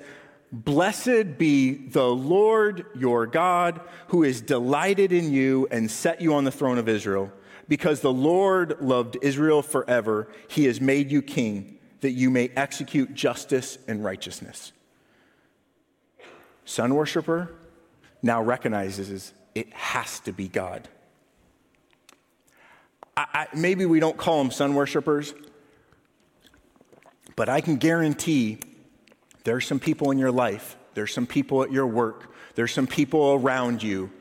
[0.51, 6.45] "Blessed be the Lord your God, who is delighted in you and set you on
[6.45, 7.31] the throne of Israel,
[7.67, 10.29] because the Lord loved Israel forever.
[10.47, 14.71] He has made you king that you may execute justice and righteousness."
[16.65, 17.55] Sun worshiper
[18.21, 20.87] now recognizes it has to be God.
[23.15, 25.33] I, I, maybe we don't call them sun worshipers,
[27.35, 28.59] but I can guarantee
[29.43, 33.33] there's some people in your life, there's some people at your work, there's some people
[33.33, 34.11] around you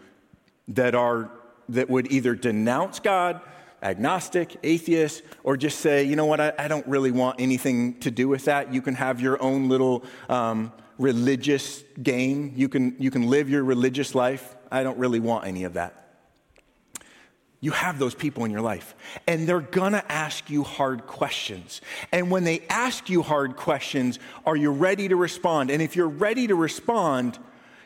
[0.68, 1.30] that are
[1.68, 3.40] that would either denounce God,
[3.82, 8.10] agnostic, atheist, or just say, you know what, I, I don't really want anything to
[8.10, 8.72] do with that.
[8.72, 12.52] You can have your own little um, religious game.
[12.56, 14.56] You can you can live your religious life.
[14.70, 16.02] I don't really want any of that.
[17.60, 18.94] You have those people in your life,
[19.26, 21.80] and they're gonna ask you hard questions.
[22.12, 25.70] And when they ask you hard questions, are you ready to respond?
[25.70, 27.38] And if you're ready to respond,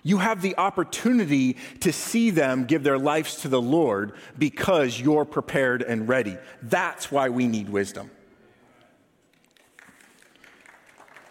[0.03, 5.25] you have the opportunity to see them give their lives to the Lord because you're
[5.25, 6.39] prepared and ready.
[6.63, 8.11] That's why we need wisdom.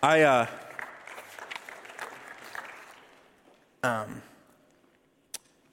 [0.01, 0.47] I, uh,
[3.83, 4.21] um,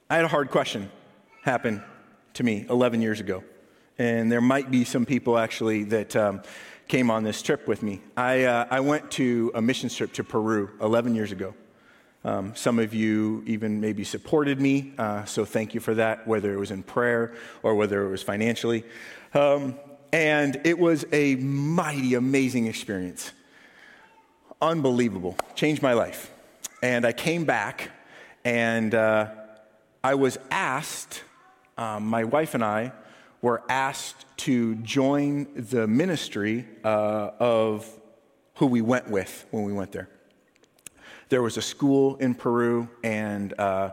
[0.09, 0.91] I had a hard question
[1.43, 1.81] happen
[2.33, 3.43] to me 11 years ago.
[3.97, 6.41] And there might be some people actually that um,
[6.87, 8.01] came on this trip with me.
[8.15, 11.53] I, uh, I went to a mission trip to Peru 11 years ago.
[12.27, 16.53] Um, some of you even maybe supported me, uh, so thank you for that, whether
[16.53, 18.83] it was in prayer or whether it was financially.
[19.33, 19.75] Um,
[20.11, 23.31] and it was a mighty, amazing experience.
[24.61, 25.37] Unbelievable.
[25.55, 26.29] Changed my life.
[26.83, 27.91] And I came back
[28.43, 29.29] and uh,
[30.03, 31.23] I was asked
[31.77, 32.91] um, my wife and I
[33.41, 37.89] were asked to join the ministry uh, of
[38.55, 40.09] who we went with when we went there.
[41.29, 43.91] There was a school in Peru, and uh,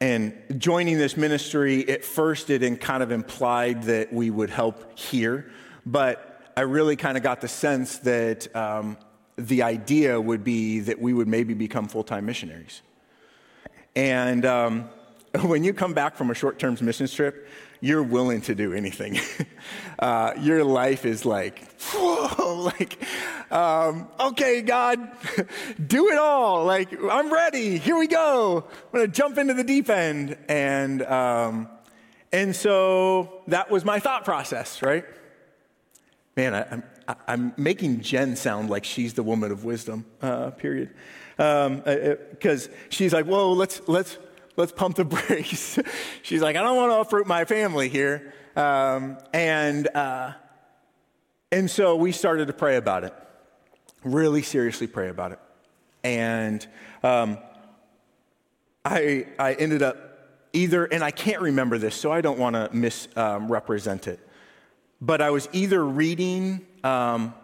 [0.00, 5.50] and joining this ministry, at first it kind of implied that we would help here,
[5.86, 8.96] but I really kind of got the sense that um,
[9.36, 12.82] the idea would be that we would maybe become full time missionaries.
[13.94, 14.90] And um,
[15.42, 17.48] when you come back from a short term missions trip,
[17.82, 19.18] you're willing to do anything.
[19.98, 22.96] uh, your life is like, whoa, like,
[23.50, 25.10] um, okay, God,
[25.86, 26.64] do it all.
[26.64, 27.76] Like, I'm ready.
[27.78, 28.64] Here we go.
[28.70, 30.38] I'm going to jump into the deep end.
[30.48, 31.68] And, um,
[32.30, 35.04] and so that was my thought process, right?
[36.36, 36.82] Man, I, am
[37.26, 40.90] I'm, making Jen sound like she's the woman of wisdom, uh, period.
[41.36, 44.18] Because um, she's like, whoa, let's, let's,
[44.56, 45.78] let's pump the brakes.
[46.22, 48.34] She's like, I don't want to uproot my family here.
[48.56, 50.32] Um, and, uh,
[51.50, 53.14] and so we started to pray about it,
[54.04, 55.38] really seriously pray about it.
[56.04, 56.66] And
[57.02, 57.38] um,
[58.84, 59.96] I, I ended up
[60.52, 64.20] either, and I can't remember this, so I don't want to misrepresent um, it,
[65.00, 67.34] but I was either reading um,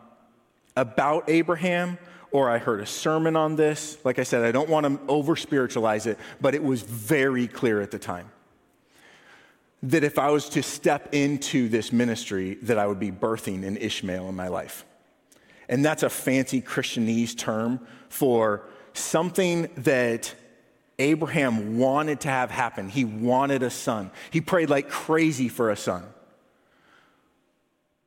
[0.77, 1.99] about Abraham
[2.31, 3.99] or I heard a sermon on this.
[4.05, 7.81] Like I said, I don't want to over spiritualize it, but it was very clear
[7.81, 8.31] at the time
[9.83, 13.77] that if I was to step into this ministry, that I would be birthing an
[13.77, 14.85] Ishmael in my life.
[15.69, 20.35] And that's a fancy Christianese term for something that
[20.99, 22.89] Abraham wanted to have happen.
[22.89, 24.11] He wanted a son.
[24.31, 26.05] He prayed like crazy for a son.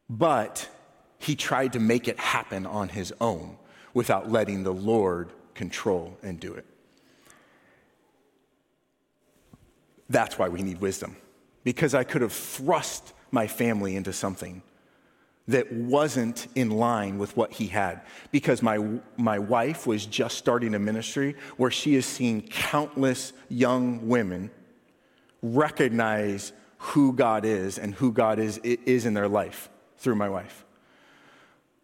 [0.09, 0.67] But
[1.19, 3.57] he tried to make it happen on his own
[3.93, 6.65] without letting the Lord control and do it.
[10.09, 11.15] That's why we need wisdom,
[11.63, 14.61] because I could have thrust my family into something
[15.47, 18.01] that wasn't in line with what he had.
[18.31, 24.07] Because my, my wife was just starting a ministry where she has seen countless young
[24.07, 24.51] women
[25.41, 30.65] recognize who God is and who God is, is in their life through my wife.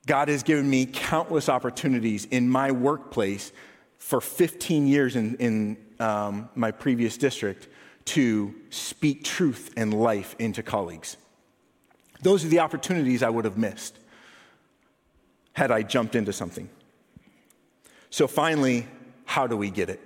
[0.08, 3.52] God has given me countless opportunities in my workplace
[4.00, 7.68] for 15 years in, in um, my previous district
[8.06, 11.18] to speak truth and life into colleagues.
[12.22, 14.00] Those are the opportunities I would have missed
[15.52, 16.70] had I jumped into something.
[18.10, 18.88] So, finally,
[19.26, 20.00] how do we get it?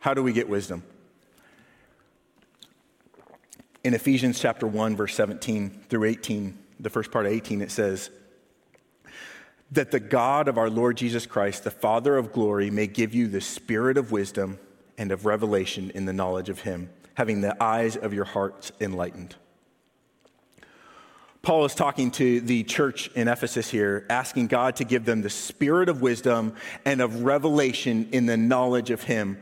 [0.00, 0.82] How do we get wisdom?
[3.84, 8.10] In Ephesians chapter 1, verse 17 through 18, the first part of 18, it says,
[9.70, 13.28] That the God of our Lord Jesus Christ, the Father of glory, may give you
[13.28, 14.58] the spirit of wisdom
[14.96, 19.36] and of revelation in the knowledge of Him, having the eyes of your hearts enlightened.
[21.42, 25.30] Paul is talking to the church in Ephesus here, asking God to give them the
[25.30, 26.54] spirit of wisdom
[26.84, 29.38] and of revelation in the knowledge of Him,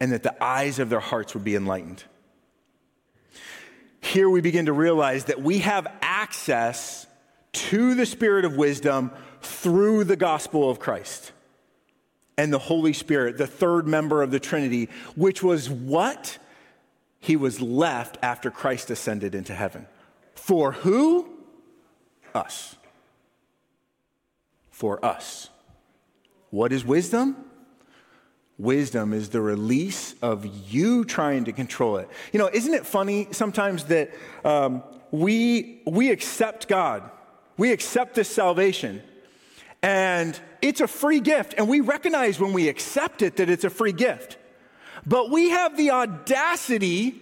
[0.00, 2.04] and that the eyes of their hearts would be enlightened.
[4.00, 7.06] Here we begin to realize that we have access
[7.52, 11.32] to the spirit of wisdom through the gospel of Christ
[12.38, 16.38] and the Holy Spirit, the third member of the Trinity, which was what?
[17.20, 19.86] He was left after Christ ascended into heaven.
[20.34, 21.28] For who?
[22.34, 22.76] Us.
[24.70, 25.50] For us.
[26.50, 27.36] What is wisdom?
[28.58, 32.08] Wisdom is the release of you trying to control it.
[32.32, 34.10] You know, isn't it funny sometimes that
[34.44, 37.08] um, we, we accept God,
[37.56, 39.02] we accept this salvation,
[39.82, 43.70] and it's a free gift, and we recognize when we accept it that it's a
[43.70, 44.38] free gift.
[45.06, 47.20] But we have the audacity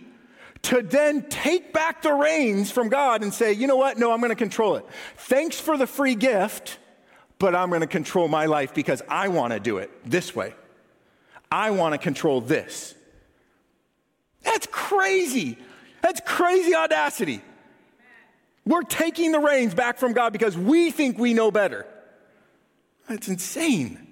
[0.63, 3.99] to then take back the reins from God and say, you know what?
[3.99, 4.85] No, I'm going to control it.
[5.17, 6.79] Thanks for the free gift,
[7.39, 10.55] but I'm going to control my life because I want to do it this way.
[11.51, 12.95] I want to control this.
[14.43, 15.57] That's crazy.
[16.03, 17.41] That's crazy audacity.
[18.65, 21.87] We're taking the reins back from God because we think we know better.
[23.09, 24.07] That's insane.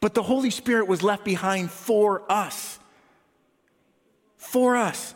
[0.00, 2.78] But the Holy Spirit was left behind for us
[4.42, 5.14] for us.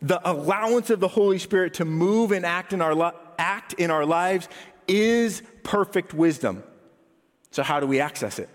[0.00, 3.90] The allowance of the Holy Spirit to move and act in our, li- act in
[3.90, 4.48] our lives
[4.88, 6.62] is perfect wisdom.
[7.50, 8.48] So, how do we access it?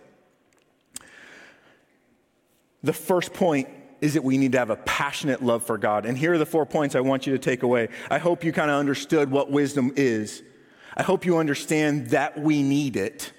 [2.82, 3.68] The first point
[4.06, 6.06] is that we need to have a passionate love for God.
[6.06, 7.90] And here are the four points I want you to take away.
[8.10, 10.44] I hope you kind of understood what wisdom is.
[10.96, 13.34] I hope you understand that we need it.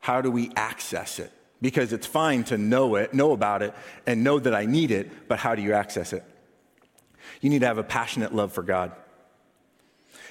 [0.00, 1.32] How do we access it?
[1.60, 3.74] because it's fine to know it, know about it,
[4.06, 6.24] and know that I need it, but how do you access it?
[7.40, 8.92] You need to have a passionate love for God.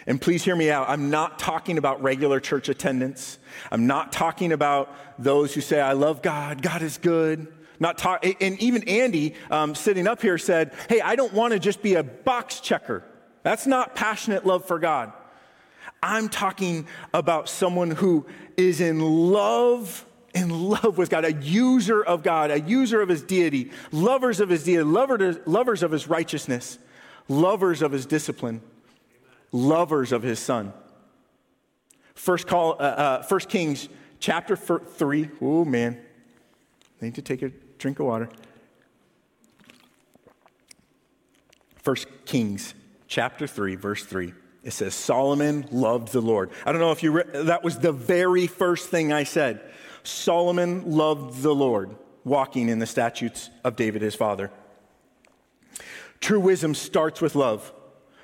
[0.05, 0.89] And please hear me out.
[0.89, 3.39] I'm not talking about regular church attendance.
[3.71, 7.47] I'm not talking about those who say, I love God, God is good.
[7.79, 11.59] Not talk, and even Andy um, sitting up here said, Hey, I don't want to
[11.59, 13.03] just be a box checker.
[13.43, 15.13] That's not passionate love for God.
[16.01, 18.25] I'm talking about someone who
[18.55, 23.23] is in love in love with God, a user of God, a user of his
[23.23, 26.77] deity, lovers of his deity, lovers of his righteousness,
[27.27, 28.61] lovers of his discipline,
[29.51, 30.73] lovers of his son.
[32.13, 35.29] First, call, uh, uh, First Kings chapter 3.
[35.41, 35.99] Oh, man.
[37.01, 38.29] I need to take a drink of water.
[41.77, 42.73] First Kings
[43.07, 44.33] chapter 3, verse 3.
[44.63, 46.51] It says, Solomon loved the Lord.
[46.65, 49.61] I don't know if you, re- that was the very first thing I said.
[50.03, 54.51] Solomon loved the Lord, walking in the statutes of David his father.
[56.19, 57.71] True wisdom starts with love.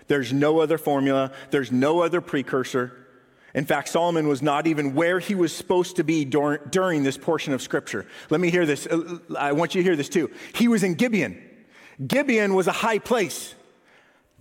[0.07, 3.02] There's no other formula, there's no other precursor.
[3.53, 7.17] In fact, Solomon was not even where he was supposed to be during, during this
[7.17, 8.07] portion of scripture.
[8.29, 8.87] Let me hear this.
[8.87, 10.31] Uh, I want you to hear this too.
[10.55, 11.41] He was in Gibeon.
[12.05, 13.53] Gibeon was a high place.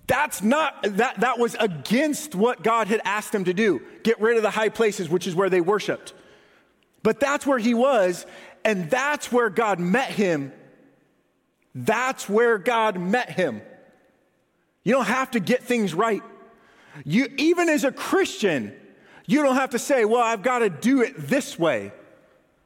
[0.06, 3.82] That's not, that, that was against what God had asked him to do.
[4.02, 6.14] Get rid of the high places, which is where they worshiped.
[7.02, 8.26] But that's where he was,
[8.64, 10.52] and that's where God met him.
[11.74, 13.62] That's where God met him.
[14.84, 16.22] You don't have to get things right.
[17.04, 18.74] You, even as a Christian,
[19.32, 21.92] you don't have to say, well, I've got to do it this way.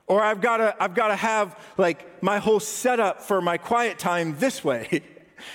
[0.07, 3.99] Or I've got to, I've got to have like my whole setup for my quiet
[3.99, 5.03] time this way.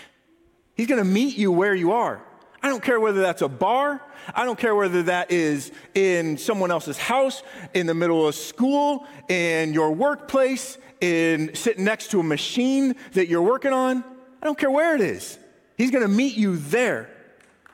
[0.76, 2.22] He's going to meet you where you are.
[2.64, 4.01] I don't care whether that's a bar.
[4.36, 7.41] I don't care whether that is in someone else's house,
[7.74, 13.28] in the middle of school, in your workplace, in sitting next to a machine that
[13.28, 14.03] you're working on.
[14.41, 15.39] I don't care where it is.
[15.78, 17.09] He's going to meet you there.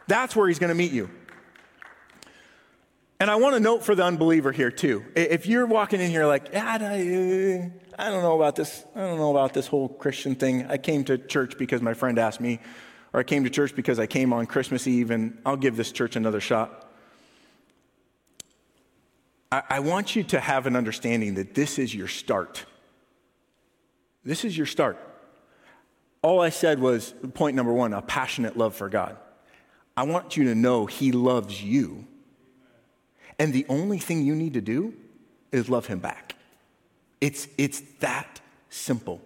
[0.07, 1.09] That's where he's going to meet you.
[3.19, 5.03] And I want to note for the unbeliever here too.
[5.15, 8.85] If you're walking in here like, I, I don't know about this.
[8.95, 10.67] I don't know about this whole Christian thing.
[10.67, 12.59] I came to church because my friend asked me,
[13.13, 15.91] or I came to church because I came on Christmas Eve, and I'll give this
[15.91, 16.83] church another shot.
[19.49, 22.65] I want you to have an understanding that this is your start.
[24.25, 24.99] This is your start.
[26.21, 29.15] All I said was point number one a passionate love for God.
[29.95, 32.05] I want you to know He loves you.
[33.39, 34.93] And the only thing you need to do
[35.51, 36.35] is love Him back.
[37.21, 39.21] It's, it's that simple.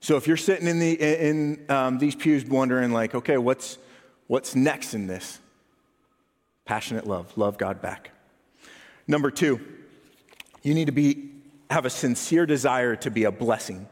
[0.00, 3.78] So if you're sitting in, the, in um, these pews wondering, like, okay, what's,
[4.26, 5.38] what's next in this?
[6.64, 8.10] Passionate love, love God back.
[9.06, 9.60] Number two,
[10.62, 11.30] you need to be,
[11.70, 13.86] have a sincere desire to be a blessing.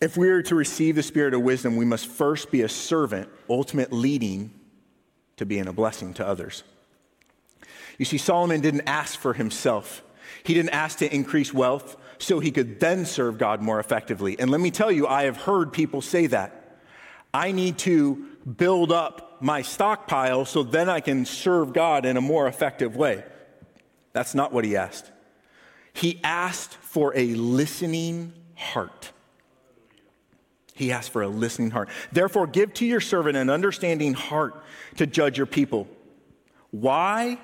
[0.00, 3.28] If we are to receive the spirit of wisdom, we must first be a servant,
[3.48, 4.52] ultimate leading
[5.36, 6.62] to being a blessing to others.
[7.98, 10.02] You see, Solomon didn't ask for himself.
[10.42, 14.38] He didn't ask to increase wealth so he could then serve God more effectively.
[14.38, 16.78] And let me tell you, I have heard people say that.
[17.32, 18.26] I need to
[18.56, 23.24] build up my stockpile so then I can serve God in a more effective way.
[24.12, 25.10] That's not what he asked.
[25.92, 29.10] He asked for a listening heart.
[30.76, 31.88] He asked for a listening heart.
[32.12, 34.62] Therefore, give to your servant an understanding heart
[34.96, 35.88] to judge your people.
[36.70, 37.38] Why?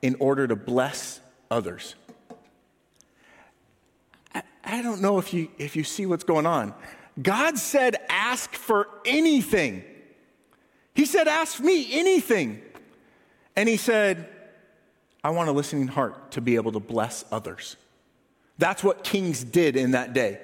[0.00, 1.20] In order to bless
[1.50, 1.96] others.
[4.64, 6.72] I don't know if you, if you see what's going on.
[7.20, 9.82] God said, ask for anything.
[10.94, 12.60] He said, Ask me anything.
[13.54, 14.28] And he said,
[15.22, 17.76] I want a listening heart to be able to bless others.
[18.58, 20.40] That's what kings did in that day.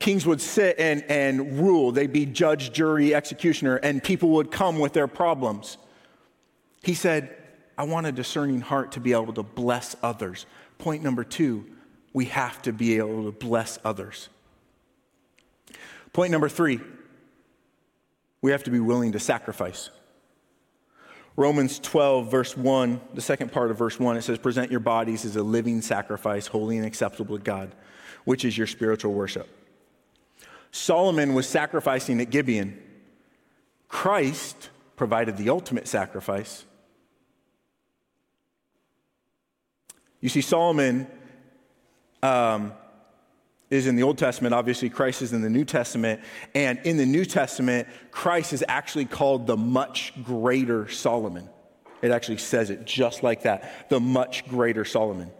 [0.00, 4.78] Kings would sit and, and rule, they'd be judge, jury, executioner, and people would come
[4.78, 5.76] with their problems.
[6.82, 7.36] He said,
[7.76, 10.46] I want a discerning heart to be able to bless others.
[10.78, 11.66] Point number two,
[12.14, 14.30] we have to be able to bless others.
[16.14, 16.80] Point number three,
[18.40, 19.90] we have to be willing to sacrifice.
[21.36, 25.26] Romans 12, verse 1, the second part of verse 1, it says, Present your bodies
[25.26, 27.74] as a living sacrifice, holy and acceptable to God,
[28.24, 29.59] which is your spiritual worship.
[30.70, 32.80] Solomon was sacrificing at Gibeon.
[33.88, 36.64] Christ provided the ultimate sacrifice.
[40.20, 41.06] You see, Solomon
[42.22, 42.72] um,
[43.70, 44.54] is in the Old Testament.
[44.54, 46.20] Obviously, Christ is in the New Testament.
[46.54, 51.48] And in the New Testament, Christ is actually called the much greater Solomon.
[52.02, 55.30] It actually says it just like that the much greater Solomon.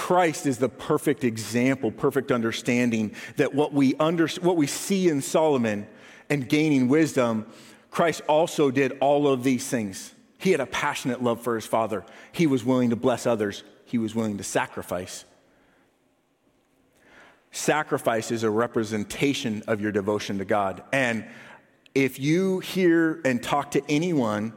[0.00, 5.20] Christ is the perfect example, perfect understanding that what we, under, what we see in
[5.20, 5.86] Solomon
[6.30, 7.44] and gaining wisdom,
[7.90, 10.14] Christ also did all of these things.
[10.38, 12.02] He had a passionate love for his father.
[12.32, 15.26] He was willing to bless others he was willing to sacrifice.
[17.50, 20.82] Sacrifice is a representation of your devotion to God.
[20.94, 21.26] And
[21.94, 24.54] if you hear and talk to anyone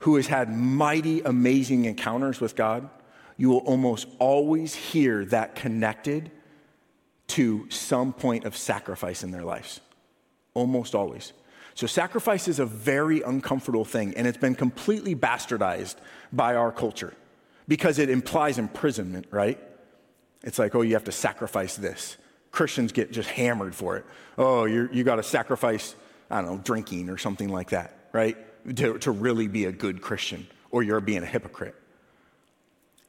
[0.00, 2.88] who has had mighty, amazing encounters with God,
[3.36, 6.30] you will almost always hear that connected
[7.28, 9.80] to some point of sacrifice in their lives.
[10.54, 11.32] Almost always.
[11.74, 15.96] So, sacrifice is a very uncomfortable thing, and it's been completely bastardized
[16.32, 17.12] by our culture
[17.68, 19.60] because it implies imprisonment, right?
[20.42, 22.16] It's like, oh, you have to sacrifice this.
[22.50, 24.06] Christians get just hammered for it.
[24.38, 25.94] Oh, you you got to sacrifice,
[26.30, 28.38] I don't know, drinking or something like that, right?
[28.76, 31.74] To, to really be a good Christian, or you're being a hypocrite.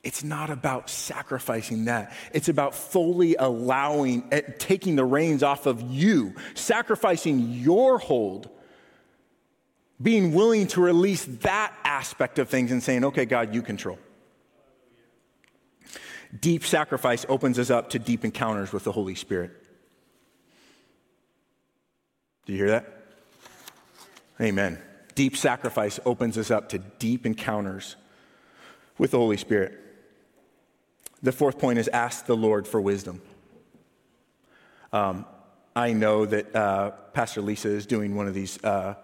[0.07, 2.13] It's not about sacrificing that.
[2.31, 8.49] It's about fully allowing, eh, taking the reins off of you, sacrificing your hold,
[10.01, 13.99] being willing to release that aspect of things and saying, okay, God, you control.
[16.39, 19.51] Deep sacrifice opens us up to deep encounters with the Holy Spirit.
[22.45, 23.03] Do you hear that?
[24.39, 24.81] Amen.
[25.15, 27.97] Deep sacrifice opens us up to deep encounters
[28.97, 29.83] with the Holy Spirit.
[31.23, 33.21] The fourth point is ask the Lord for wisdom.
[34.93, 35.25] Um,
[35.75, 38.95] I know that uh, Pastor Lisa is doing one of these uh,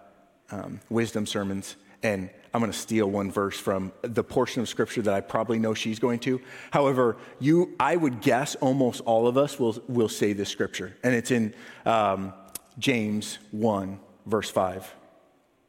[0.50, 5.02] um, wisdom sermons, and I'm going to steal one verse from the portion of scripture
[5.02, 6.40] that I probably know she's going to.
[6.70, 11.14] However, you, I would guess almost all of us will, will say this scripture, and
[11.14, 11.54] it's in
[11.84, 12.32] um,
[12.78, 14.94] James 1, verse 5.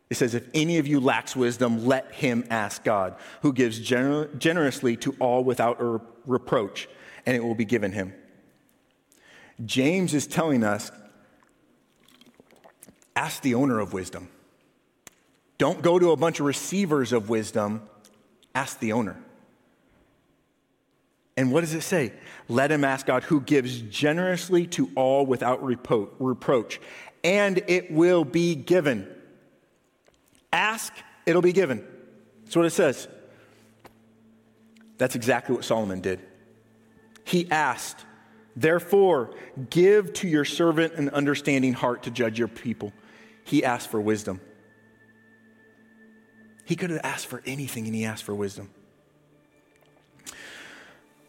[0.10, 4.38] It says, If any of you lacks wisdom, let him ask God, who gives gener-
[4.38, 6.88] generously to all without re- reproach,
[7.26, 8.14] and it will be given him.
[9.64, 10.92] James is telling us
[13.16, 14.28] ask the owner of wisdom.
[15.58, 17.82] Don't go to a bunch of receivers of wisdom,
[18.54, 19.18] ask the owner.
[21.38, 22.14] And what does it say?
[22.48, 26.80] Let him ask God, who gives generously to all without repro- reproach,
[27.24, 29.15] and it will be given.
[30.56, 30.94] Ask,
[31.26, 31.86] it'll be given.
[32.46, 33.10] That's what it says.
[34.98, 36.22] That's exactly what Solomon did.
[37.26, 38.06] He asked,
[38.56, 39.36] Therefore,
[39.70, 42.94] give to your servant an understanding heart to judge your people.
[43.44, 44.40] He asked for wisdom.
[46.64, 48.70] He could have asked for anything, and he asked for wisdom.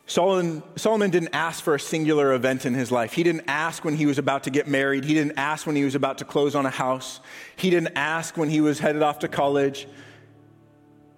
[0.09, 3.13] Solomon, Solomon didn't ask for a singular event in his life.
[3.13, 5.05] He didn't ask when he was about to get married.
[5.05, 7.19] He didn't ask when he was about to close on a house.
[7.57, 9.89] He didn't ask when he was headed off to college.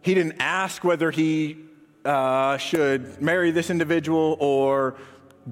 [0.01, 1.59] He didn't ask whether he
[2.03, 4.97] uh, should marry this individual or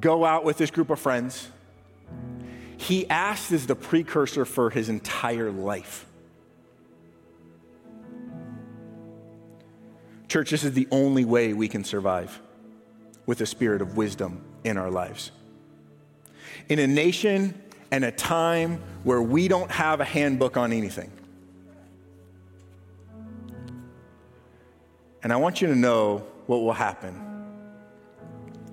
[0.01, 1.51] go out with this group of friends.
[2.79, 6.07] He asked as the precursor for his entire life.
[10.29, 12.41] Church, this is the only way we can survive
[13.27, 15.33] with a spirit of wisdom in our lives.
[16.69, 17.61] In a nation
[17.91, 21.11] and a time where we don't have a handbook on anything.
[25.23, 27.15] And I want you to know what will happen.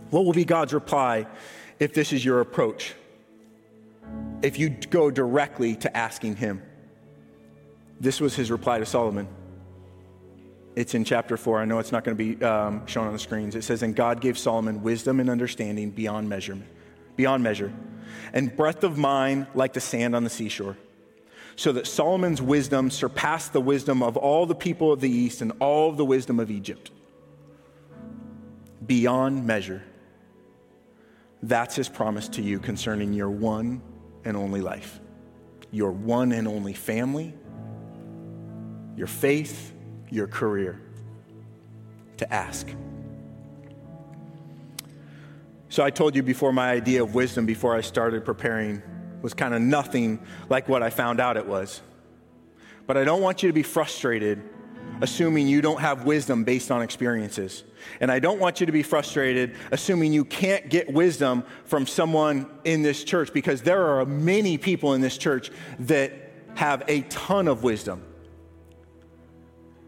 [0.10, 1.26] What will be God's reply
[1.80, 2.94] if this is your approach?
[4.44, 6.62] If you go directly to asking Him.
[8.00, 9.28] This was his reply to Solomon.
[10.76, 11.60] It's in chapter 4.
[11.60, 13.56] I know it's not going to be um, shown on the screens.
[13.56, 16.70] It says, And God gave Solomon wisdom and understanding beyond measurement,
[17.16, 17.72] beyond measure,
[18.34, 20.78] and breadth of mind like the sand on the seashore.
[21.56, 25.52] So that Solomon's wisdom surpassed the wisdom of all the people of the east and
[25.60, 26.90] all the wisdom of Egypt.
[28.84, 29.84] Beyond measure.
[31.44, 33.84] That's his promise to you concerning your one
[34.26, 35.00] and only life,
[35.70, 37.36] your one and only family,
[38.96, 39.74] your faith,
[40.10, 40.80] your career
[42.18, 42.68] to ask.
[45.70, 48.82] So I told you before my idea of wisdom before I started preparing
[49.24, 51.82] was kind of nothing like what I found out it was.
[52.86, 54.44] But I don't want you to be frustrated
[55.02, 57.64] assuming you don't have wisdom based on experiences.
[58.00, 62.50] And I don't want you to be frustrated assuming you can't get wisdom from someone
[62.64, 65.50] in this church because there are many people in this church
[65.80, 66.14] that
[66.56, 68.04] have a ton of wisdom.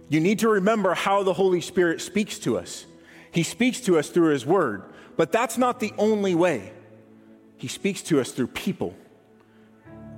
[0.09, 2.85] You need to remember how the Holy Spirit speaks to us.
[3.31, 4.83] He speaks to us through His Word,
[5.17, 6.71] but that's not the only way.
[7.57, 8.95] He speaks to us through people.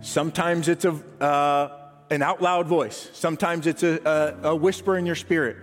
[0.01, 5.05] Sometimes it's a, uh, an out loud voice, sometimes it's a, a, a whisper in
[5.05, 5.57] your spirit,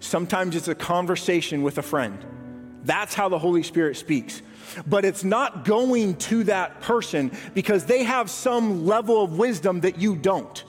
[0.00, 2.24] sometimes it's a conversation with a friend.
[2.84, 4.42] That's how the Holy Spirit speaks.
[4.86, 9.98] But it's not going to that person because they have some level of wisdom that
[9.98, 10.62] you don't.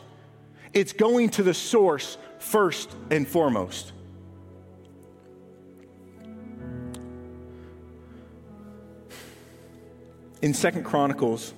[0.73, 2.17] It's going to the source
[2.49, 3.91] first and foremost.
[10.41, 11.53] In Second Chronicles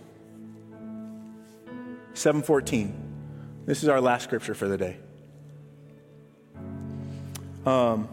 [2.13, 2.93] 7:14,
[3.65, 4.97] this is our last scripture for the day.
[7.65, 8.09] Um,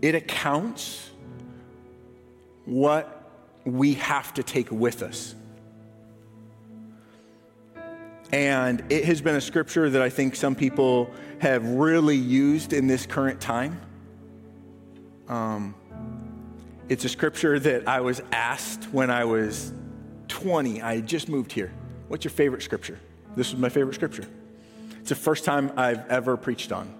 [0.00, 1.08] it accounts
[2.64, 3.30] what
[3.64, 5.36] we have to take with us
[8.32, 11.10] and it has been a scripture that I think some people
[11.40, 13.78] have really used in this current time.
[15.28, 15.74] Um,
[16.88, 19.74] it's a scripture that I was asked when I was
[20.28, 20.80] 20.
[20.80, 21.72] I just moved here.
[22.08, 22.98] What's your favorite scripture?
[23.36, 24.26] This is my favorite scripture.
[25.00, 26.92] It's the first time I've ever preached on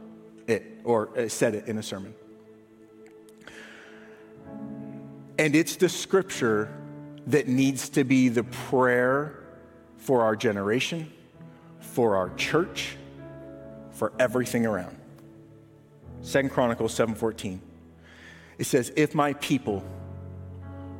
[0.46, 2.14] it or uh, said it in a sermon.
[5.38, 6.72] And it's the scripture
[7.28, 9.44] that needs to be the prayer
[9.96, 11.10] for our generation
[11.92, 12.96] for our church,
[13.90, 14.96] for everything around.
[16.22, 17.60] Second Chronicles 7:14.
[18.58, 19.84] It says, "If my people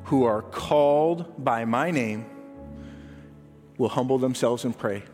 [0.05, 2.27] who are called by my name
[3.79, 5.05] will humble themselves and pray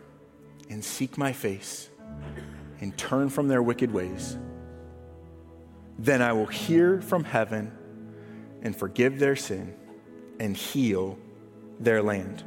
[0.69, 1.91] and seek my face
[2.81, 4.37] and turn from their wicked ways,
[5.99, 7.71] then I will hear from heaven
[8.63, 9.75] and forgive their sin
[10.41, 11.19] and heal
[11.79, 12.43] their land."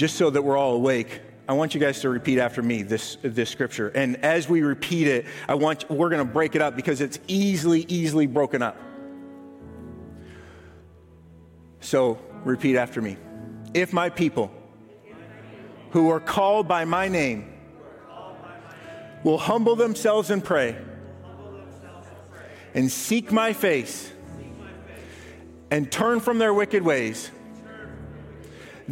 [0.00, 3.18] Just so that we're all awake, I want you guys to repeat after me this,
[3.20, 3.88] this scripture.
[3.88, 7.18] And as we repeat it, I want, we're going to break it up because it's
[7.28, 8.78] easily, easily broken up.
[11.80, 13.18] So repeat after me.
[13.74, 14.50] If my people
[15.90, 17.52] who are called by my name
[19.22, 20.78] will humble themselves and pray
[22.72, 24.10] and seek my face
[25.70, 27.30] and turn from their wicked ways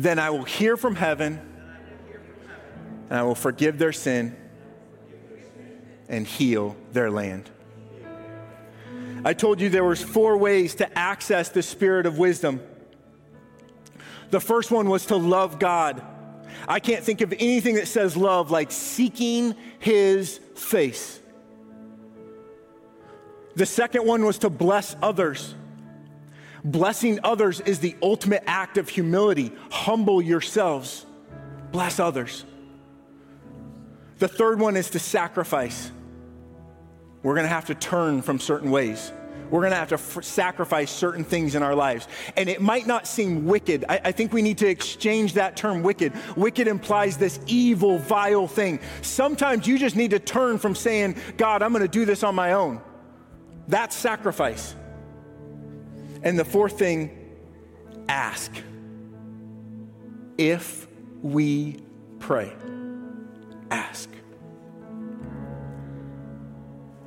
[0.02, 1.40] then I will hear from heaven
[3.10, 4.36] and I will forgive their sin
[6.08, 7.50] and heal their land.
[9.24, 12.60] I told you there was four ways to access the spirit of wisdom.
[14.30, 16.02] The first one was to love God.
[16.68, 21.18] I can't think of anything that says love like seeking his face.
[23.56, 25.54] The second one was to bless others.
[26.64, 29.52] Blessing others is the ultimate act of humility.
[29.70, 31.06] Humble yourselves,
[31.72, 32.44] bless others.
[34.18, 35.92] The third one is to sacrifice.
[37.22, 39.12] We're going to have to turn from certain ways.
[39.50, 42.06] We're going to have to f- sacrifice certain things in our lives.
[42.36, 43.84] And it might not seem wicked.
[43.88, 46.12] I, I think we need to exchange that term wicked.
[46.36, 48.80] Wicked implies this evil, vile thing.
[49.02, 52.34] Sometimes you just need to turn from saying, God, I'm going to do this on
[52.34, 52.80] my own.
[53.68, 54.74] That's sacrifice.
[56.22, 57.16] And the fourth thing,
[58.08, 58.52] ask.
[60.36, 60.86] If
[61.22, 61.76] we
[62.18, 62.52] pray,
[63.70, 64.08] ask.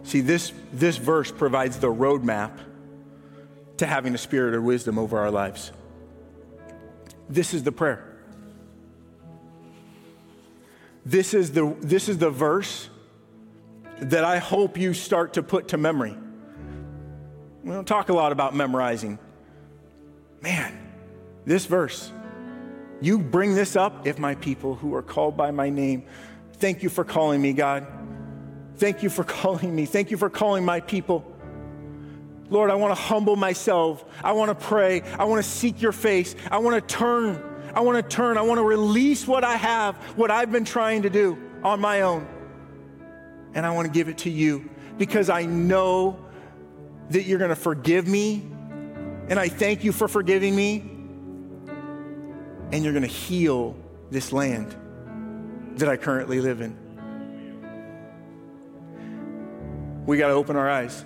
[0.04, 2.52] See, this, this verse provides the roadmap
[3.78, 5.72] to having a spirit of wisdom over our lives.
[7.30, 8.08] This is the prayer.
[11.06, 12.90] This is the, this is the verse
[14.00, 16.16] that I hope you start to put to memory.
[17.64, 19.20] We don't talk a lot about memorizing.
[20.42, 20.78] Man,
[21.46, 22.12] this verse,
[23.00, 26.04] you bring this up if my people who are called by my name,
[26.54, 27.86] thank you for calling me, God.
[28.78, 29.86] Thank you for calling me.
[29.86, 31.26] Thank you for calling my people.
[32.50, 34.04] Lord, I want to humble myself.
[34.24, 35.04] I want to pray.
[35.18, 36.36] I want to seek your face.
[36.50, 37.42] I want to turn.
[37.74, 38.38] I want to turn.
[38.38, 42.02] I want to release what I have, what I've been trying to do on my
[42.02, 42.28] own.
[43.54, 46.26] And I want to give it to you because I know
[47.12, 48.46] that you're going to forgive me.
[49.30, 50.80] And I thank you for forgiving me.
[52.72, 53.76] And you're going to heal
[54.10, 54.76] this land
[55.78, 56.82] that I currently live in.
[60.06, 61.06] we got to open our eyes.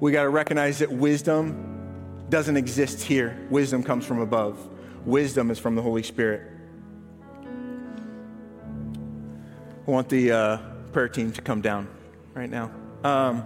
[0.00, 3.46] We got to recognize that wisdom doesn't exist here.
[3.50, 4.58] Wisdom comes from above,
[5.04, 6.50] wisdom is from the Holy Spirit.
[9.86, 10.56] I want the uh,
[10.92, 11.86] prayer team to come down
[12.34, 12.70] right now.
[13.04, 13.44] Um,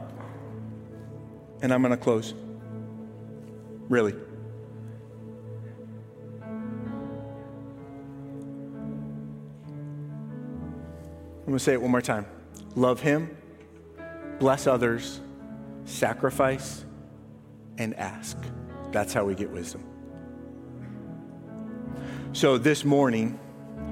[1.63, 2.35] and I'm going to close.
[3.89, 4.13] Really.
[11.41, 12.27] I'm going to say it one more time.
[12.75, 13.37] Love Him
[14.39, 15.21] bless others,
[15.85, 16.85] sacrifice,
[17.77, 18.37] and ask.
[18.93, 19.85] That's how we get wisdom.
[22.33, 23.39] So this morning,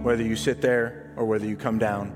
[0.02, 2.12] whether you sit there or whether you come down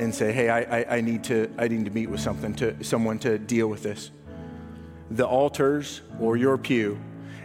[0.00, 2.82] and say, "Hey, I, I, I, need to I need to meet with something to
[2.82, 4.10] someone to deal with this,"
[5.10, 6.98] the altars or your pew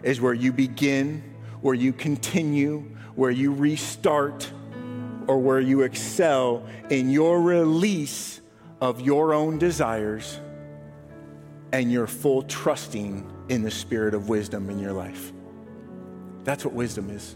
[0.04, 1.24] is where you begin,
[1.62, 2.80] where you continue,
[3.16, 4.52] where you restart,
[5.28, 8.42] or where you excel in your release
[8.82, 10.40] of your own desires
[11.72, 15.32] and your full trusting in the spirit of wisdom in your life.
[16.44, 17.36] That's what wisdom is.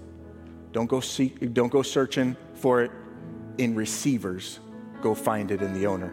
[0.72, 2.92] Don't go seek, don't go searching for it
[3.60, 4.60] in receivers.
[5.02, 6.12] Go find it in the owner.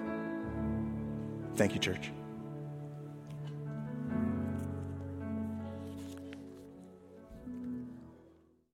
[1.57, 2.11] Thank you, church.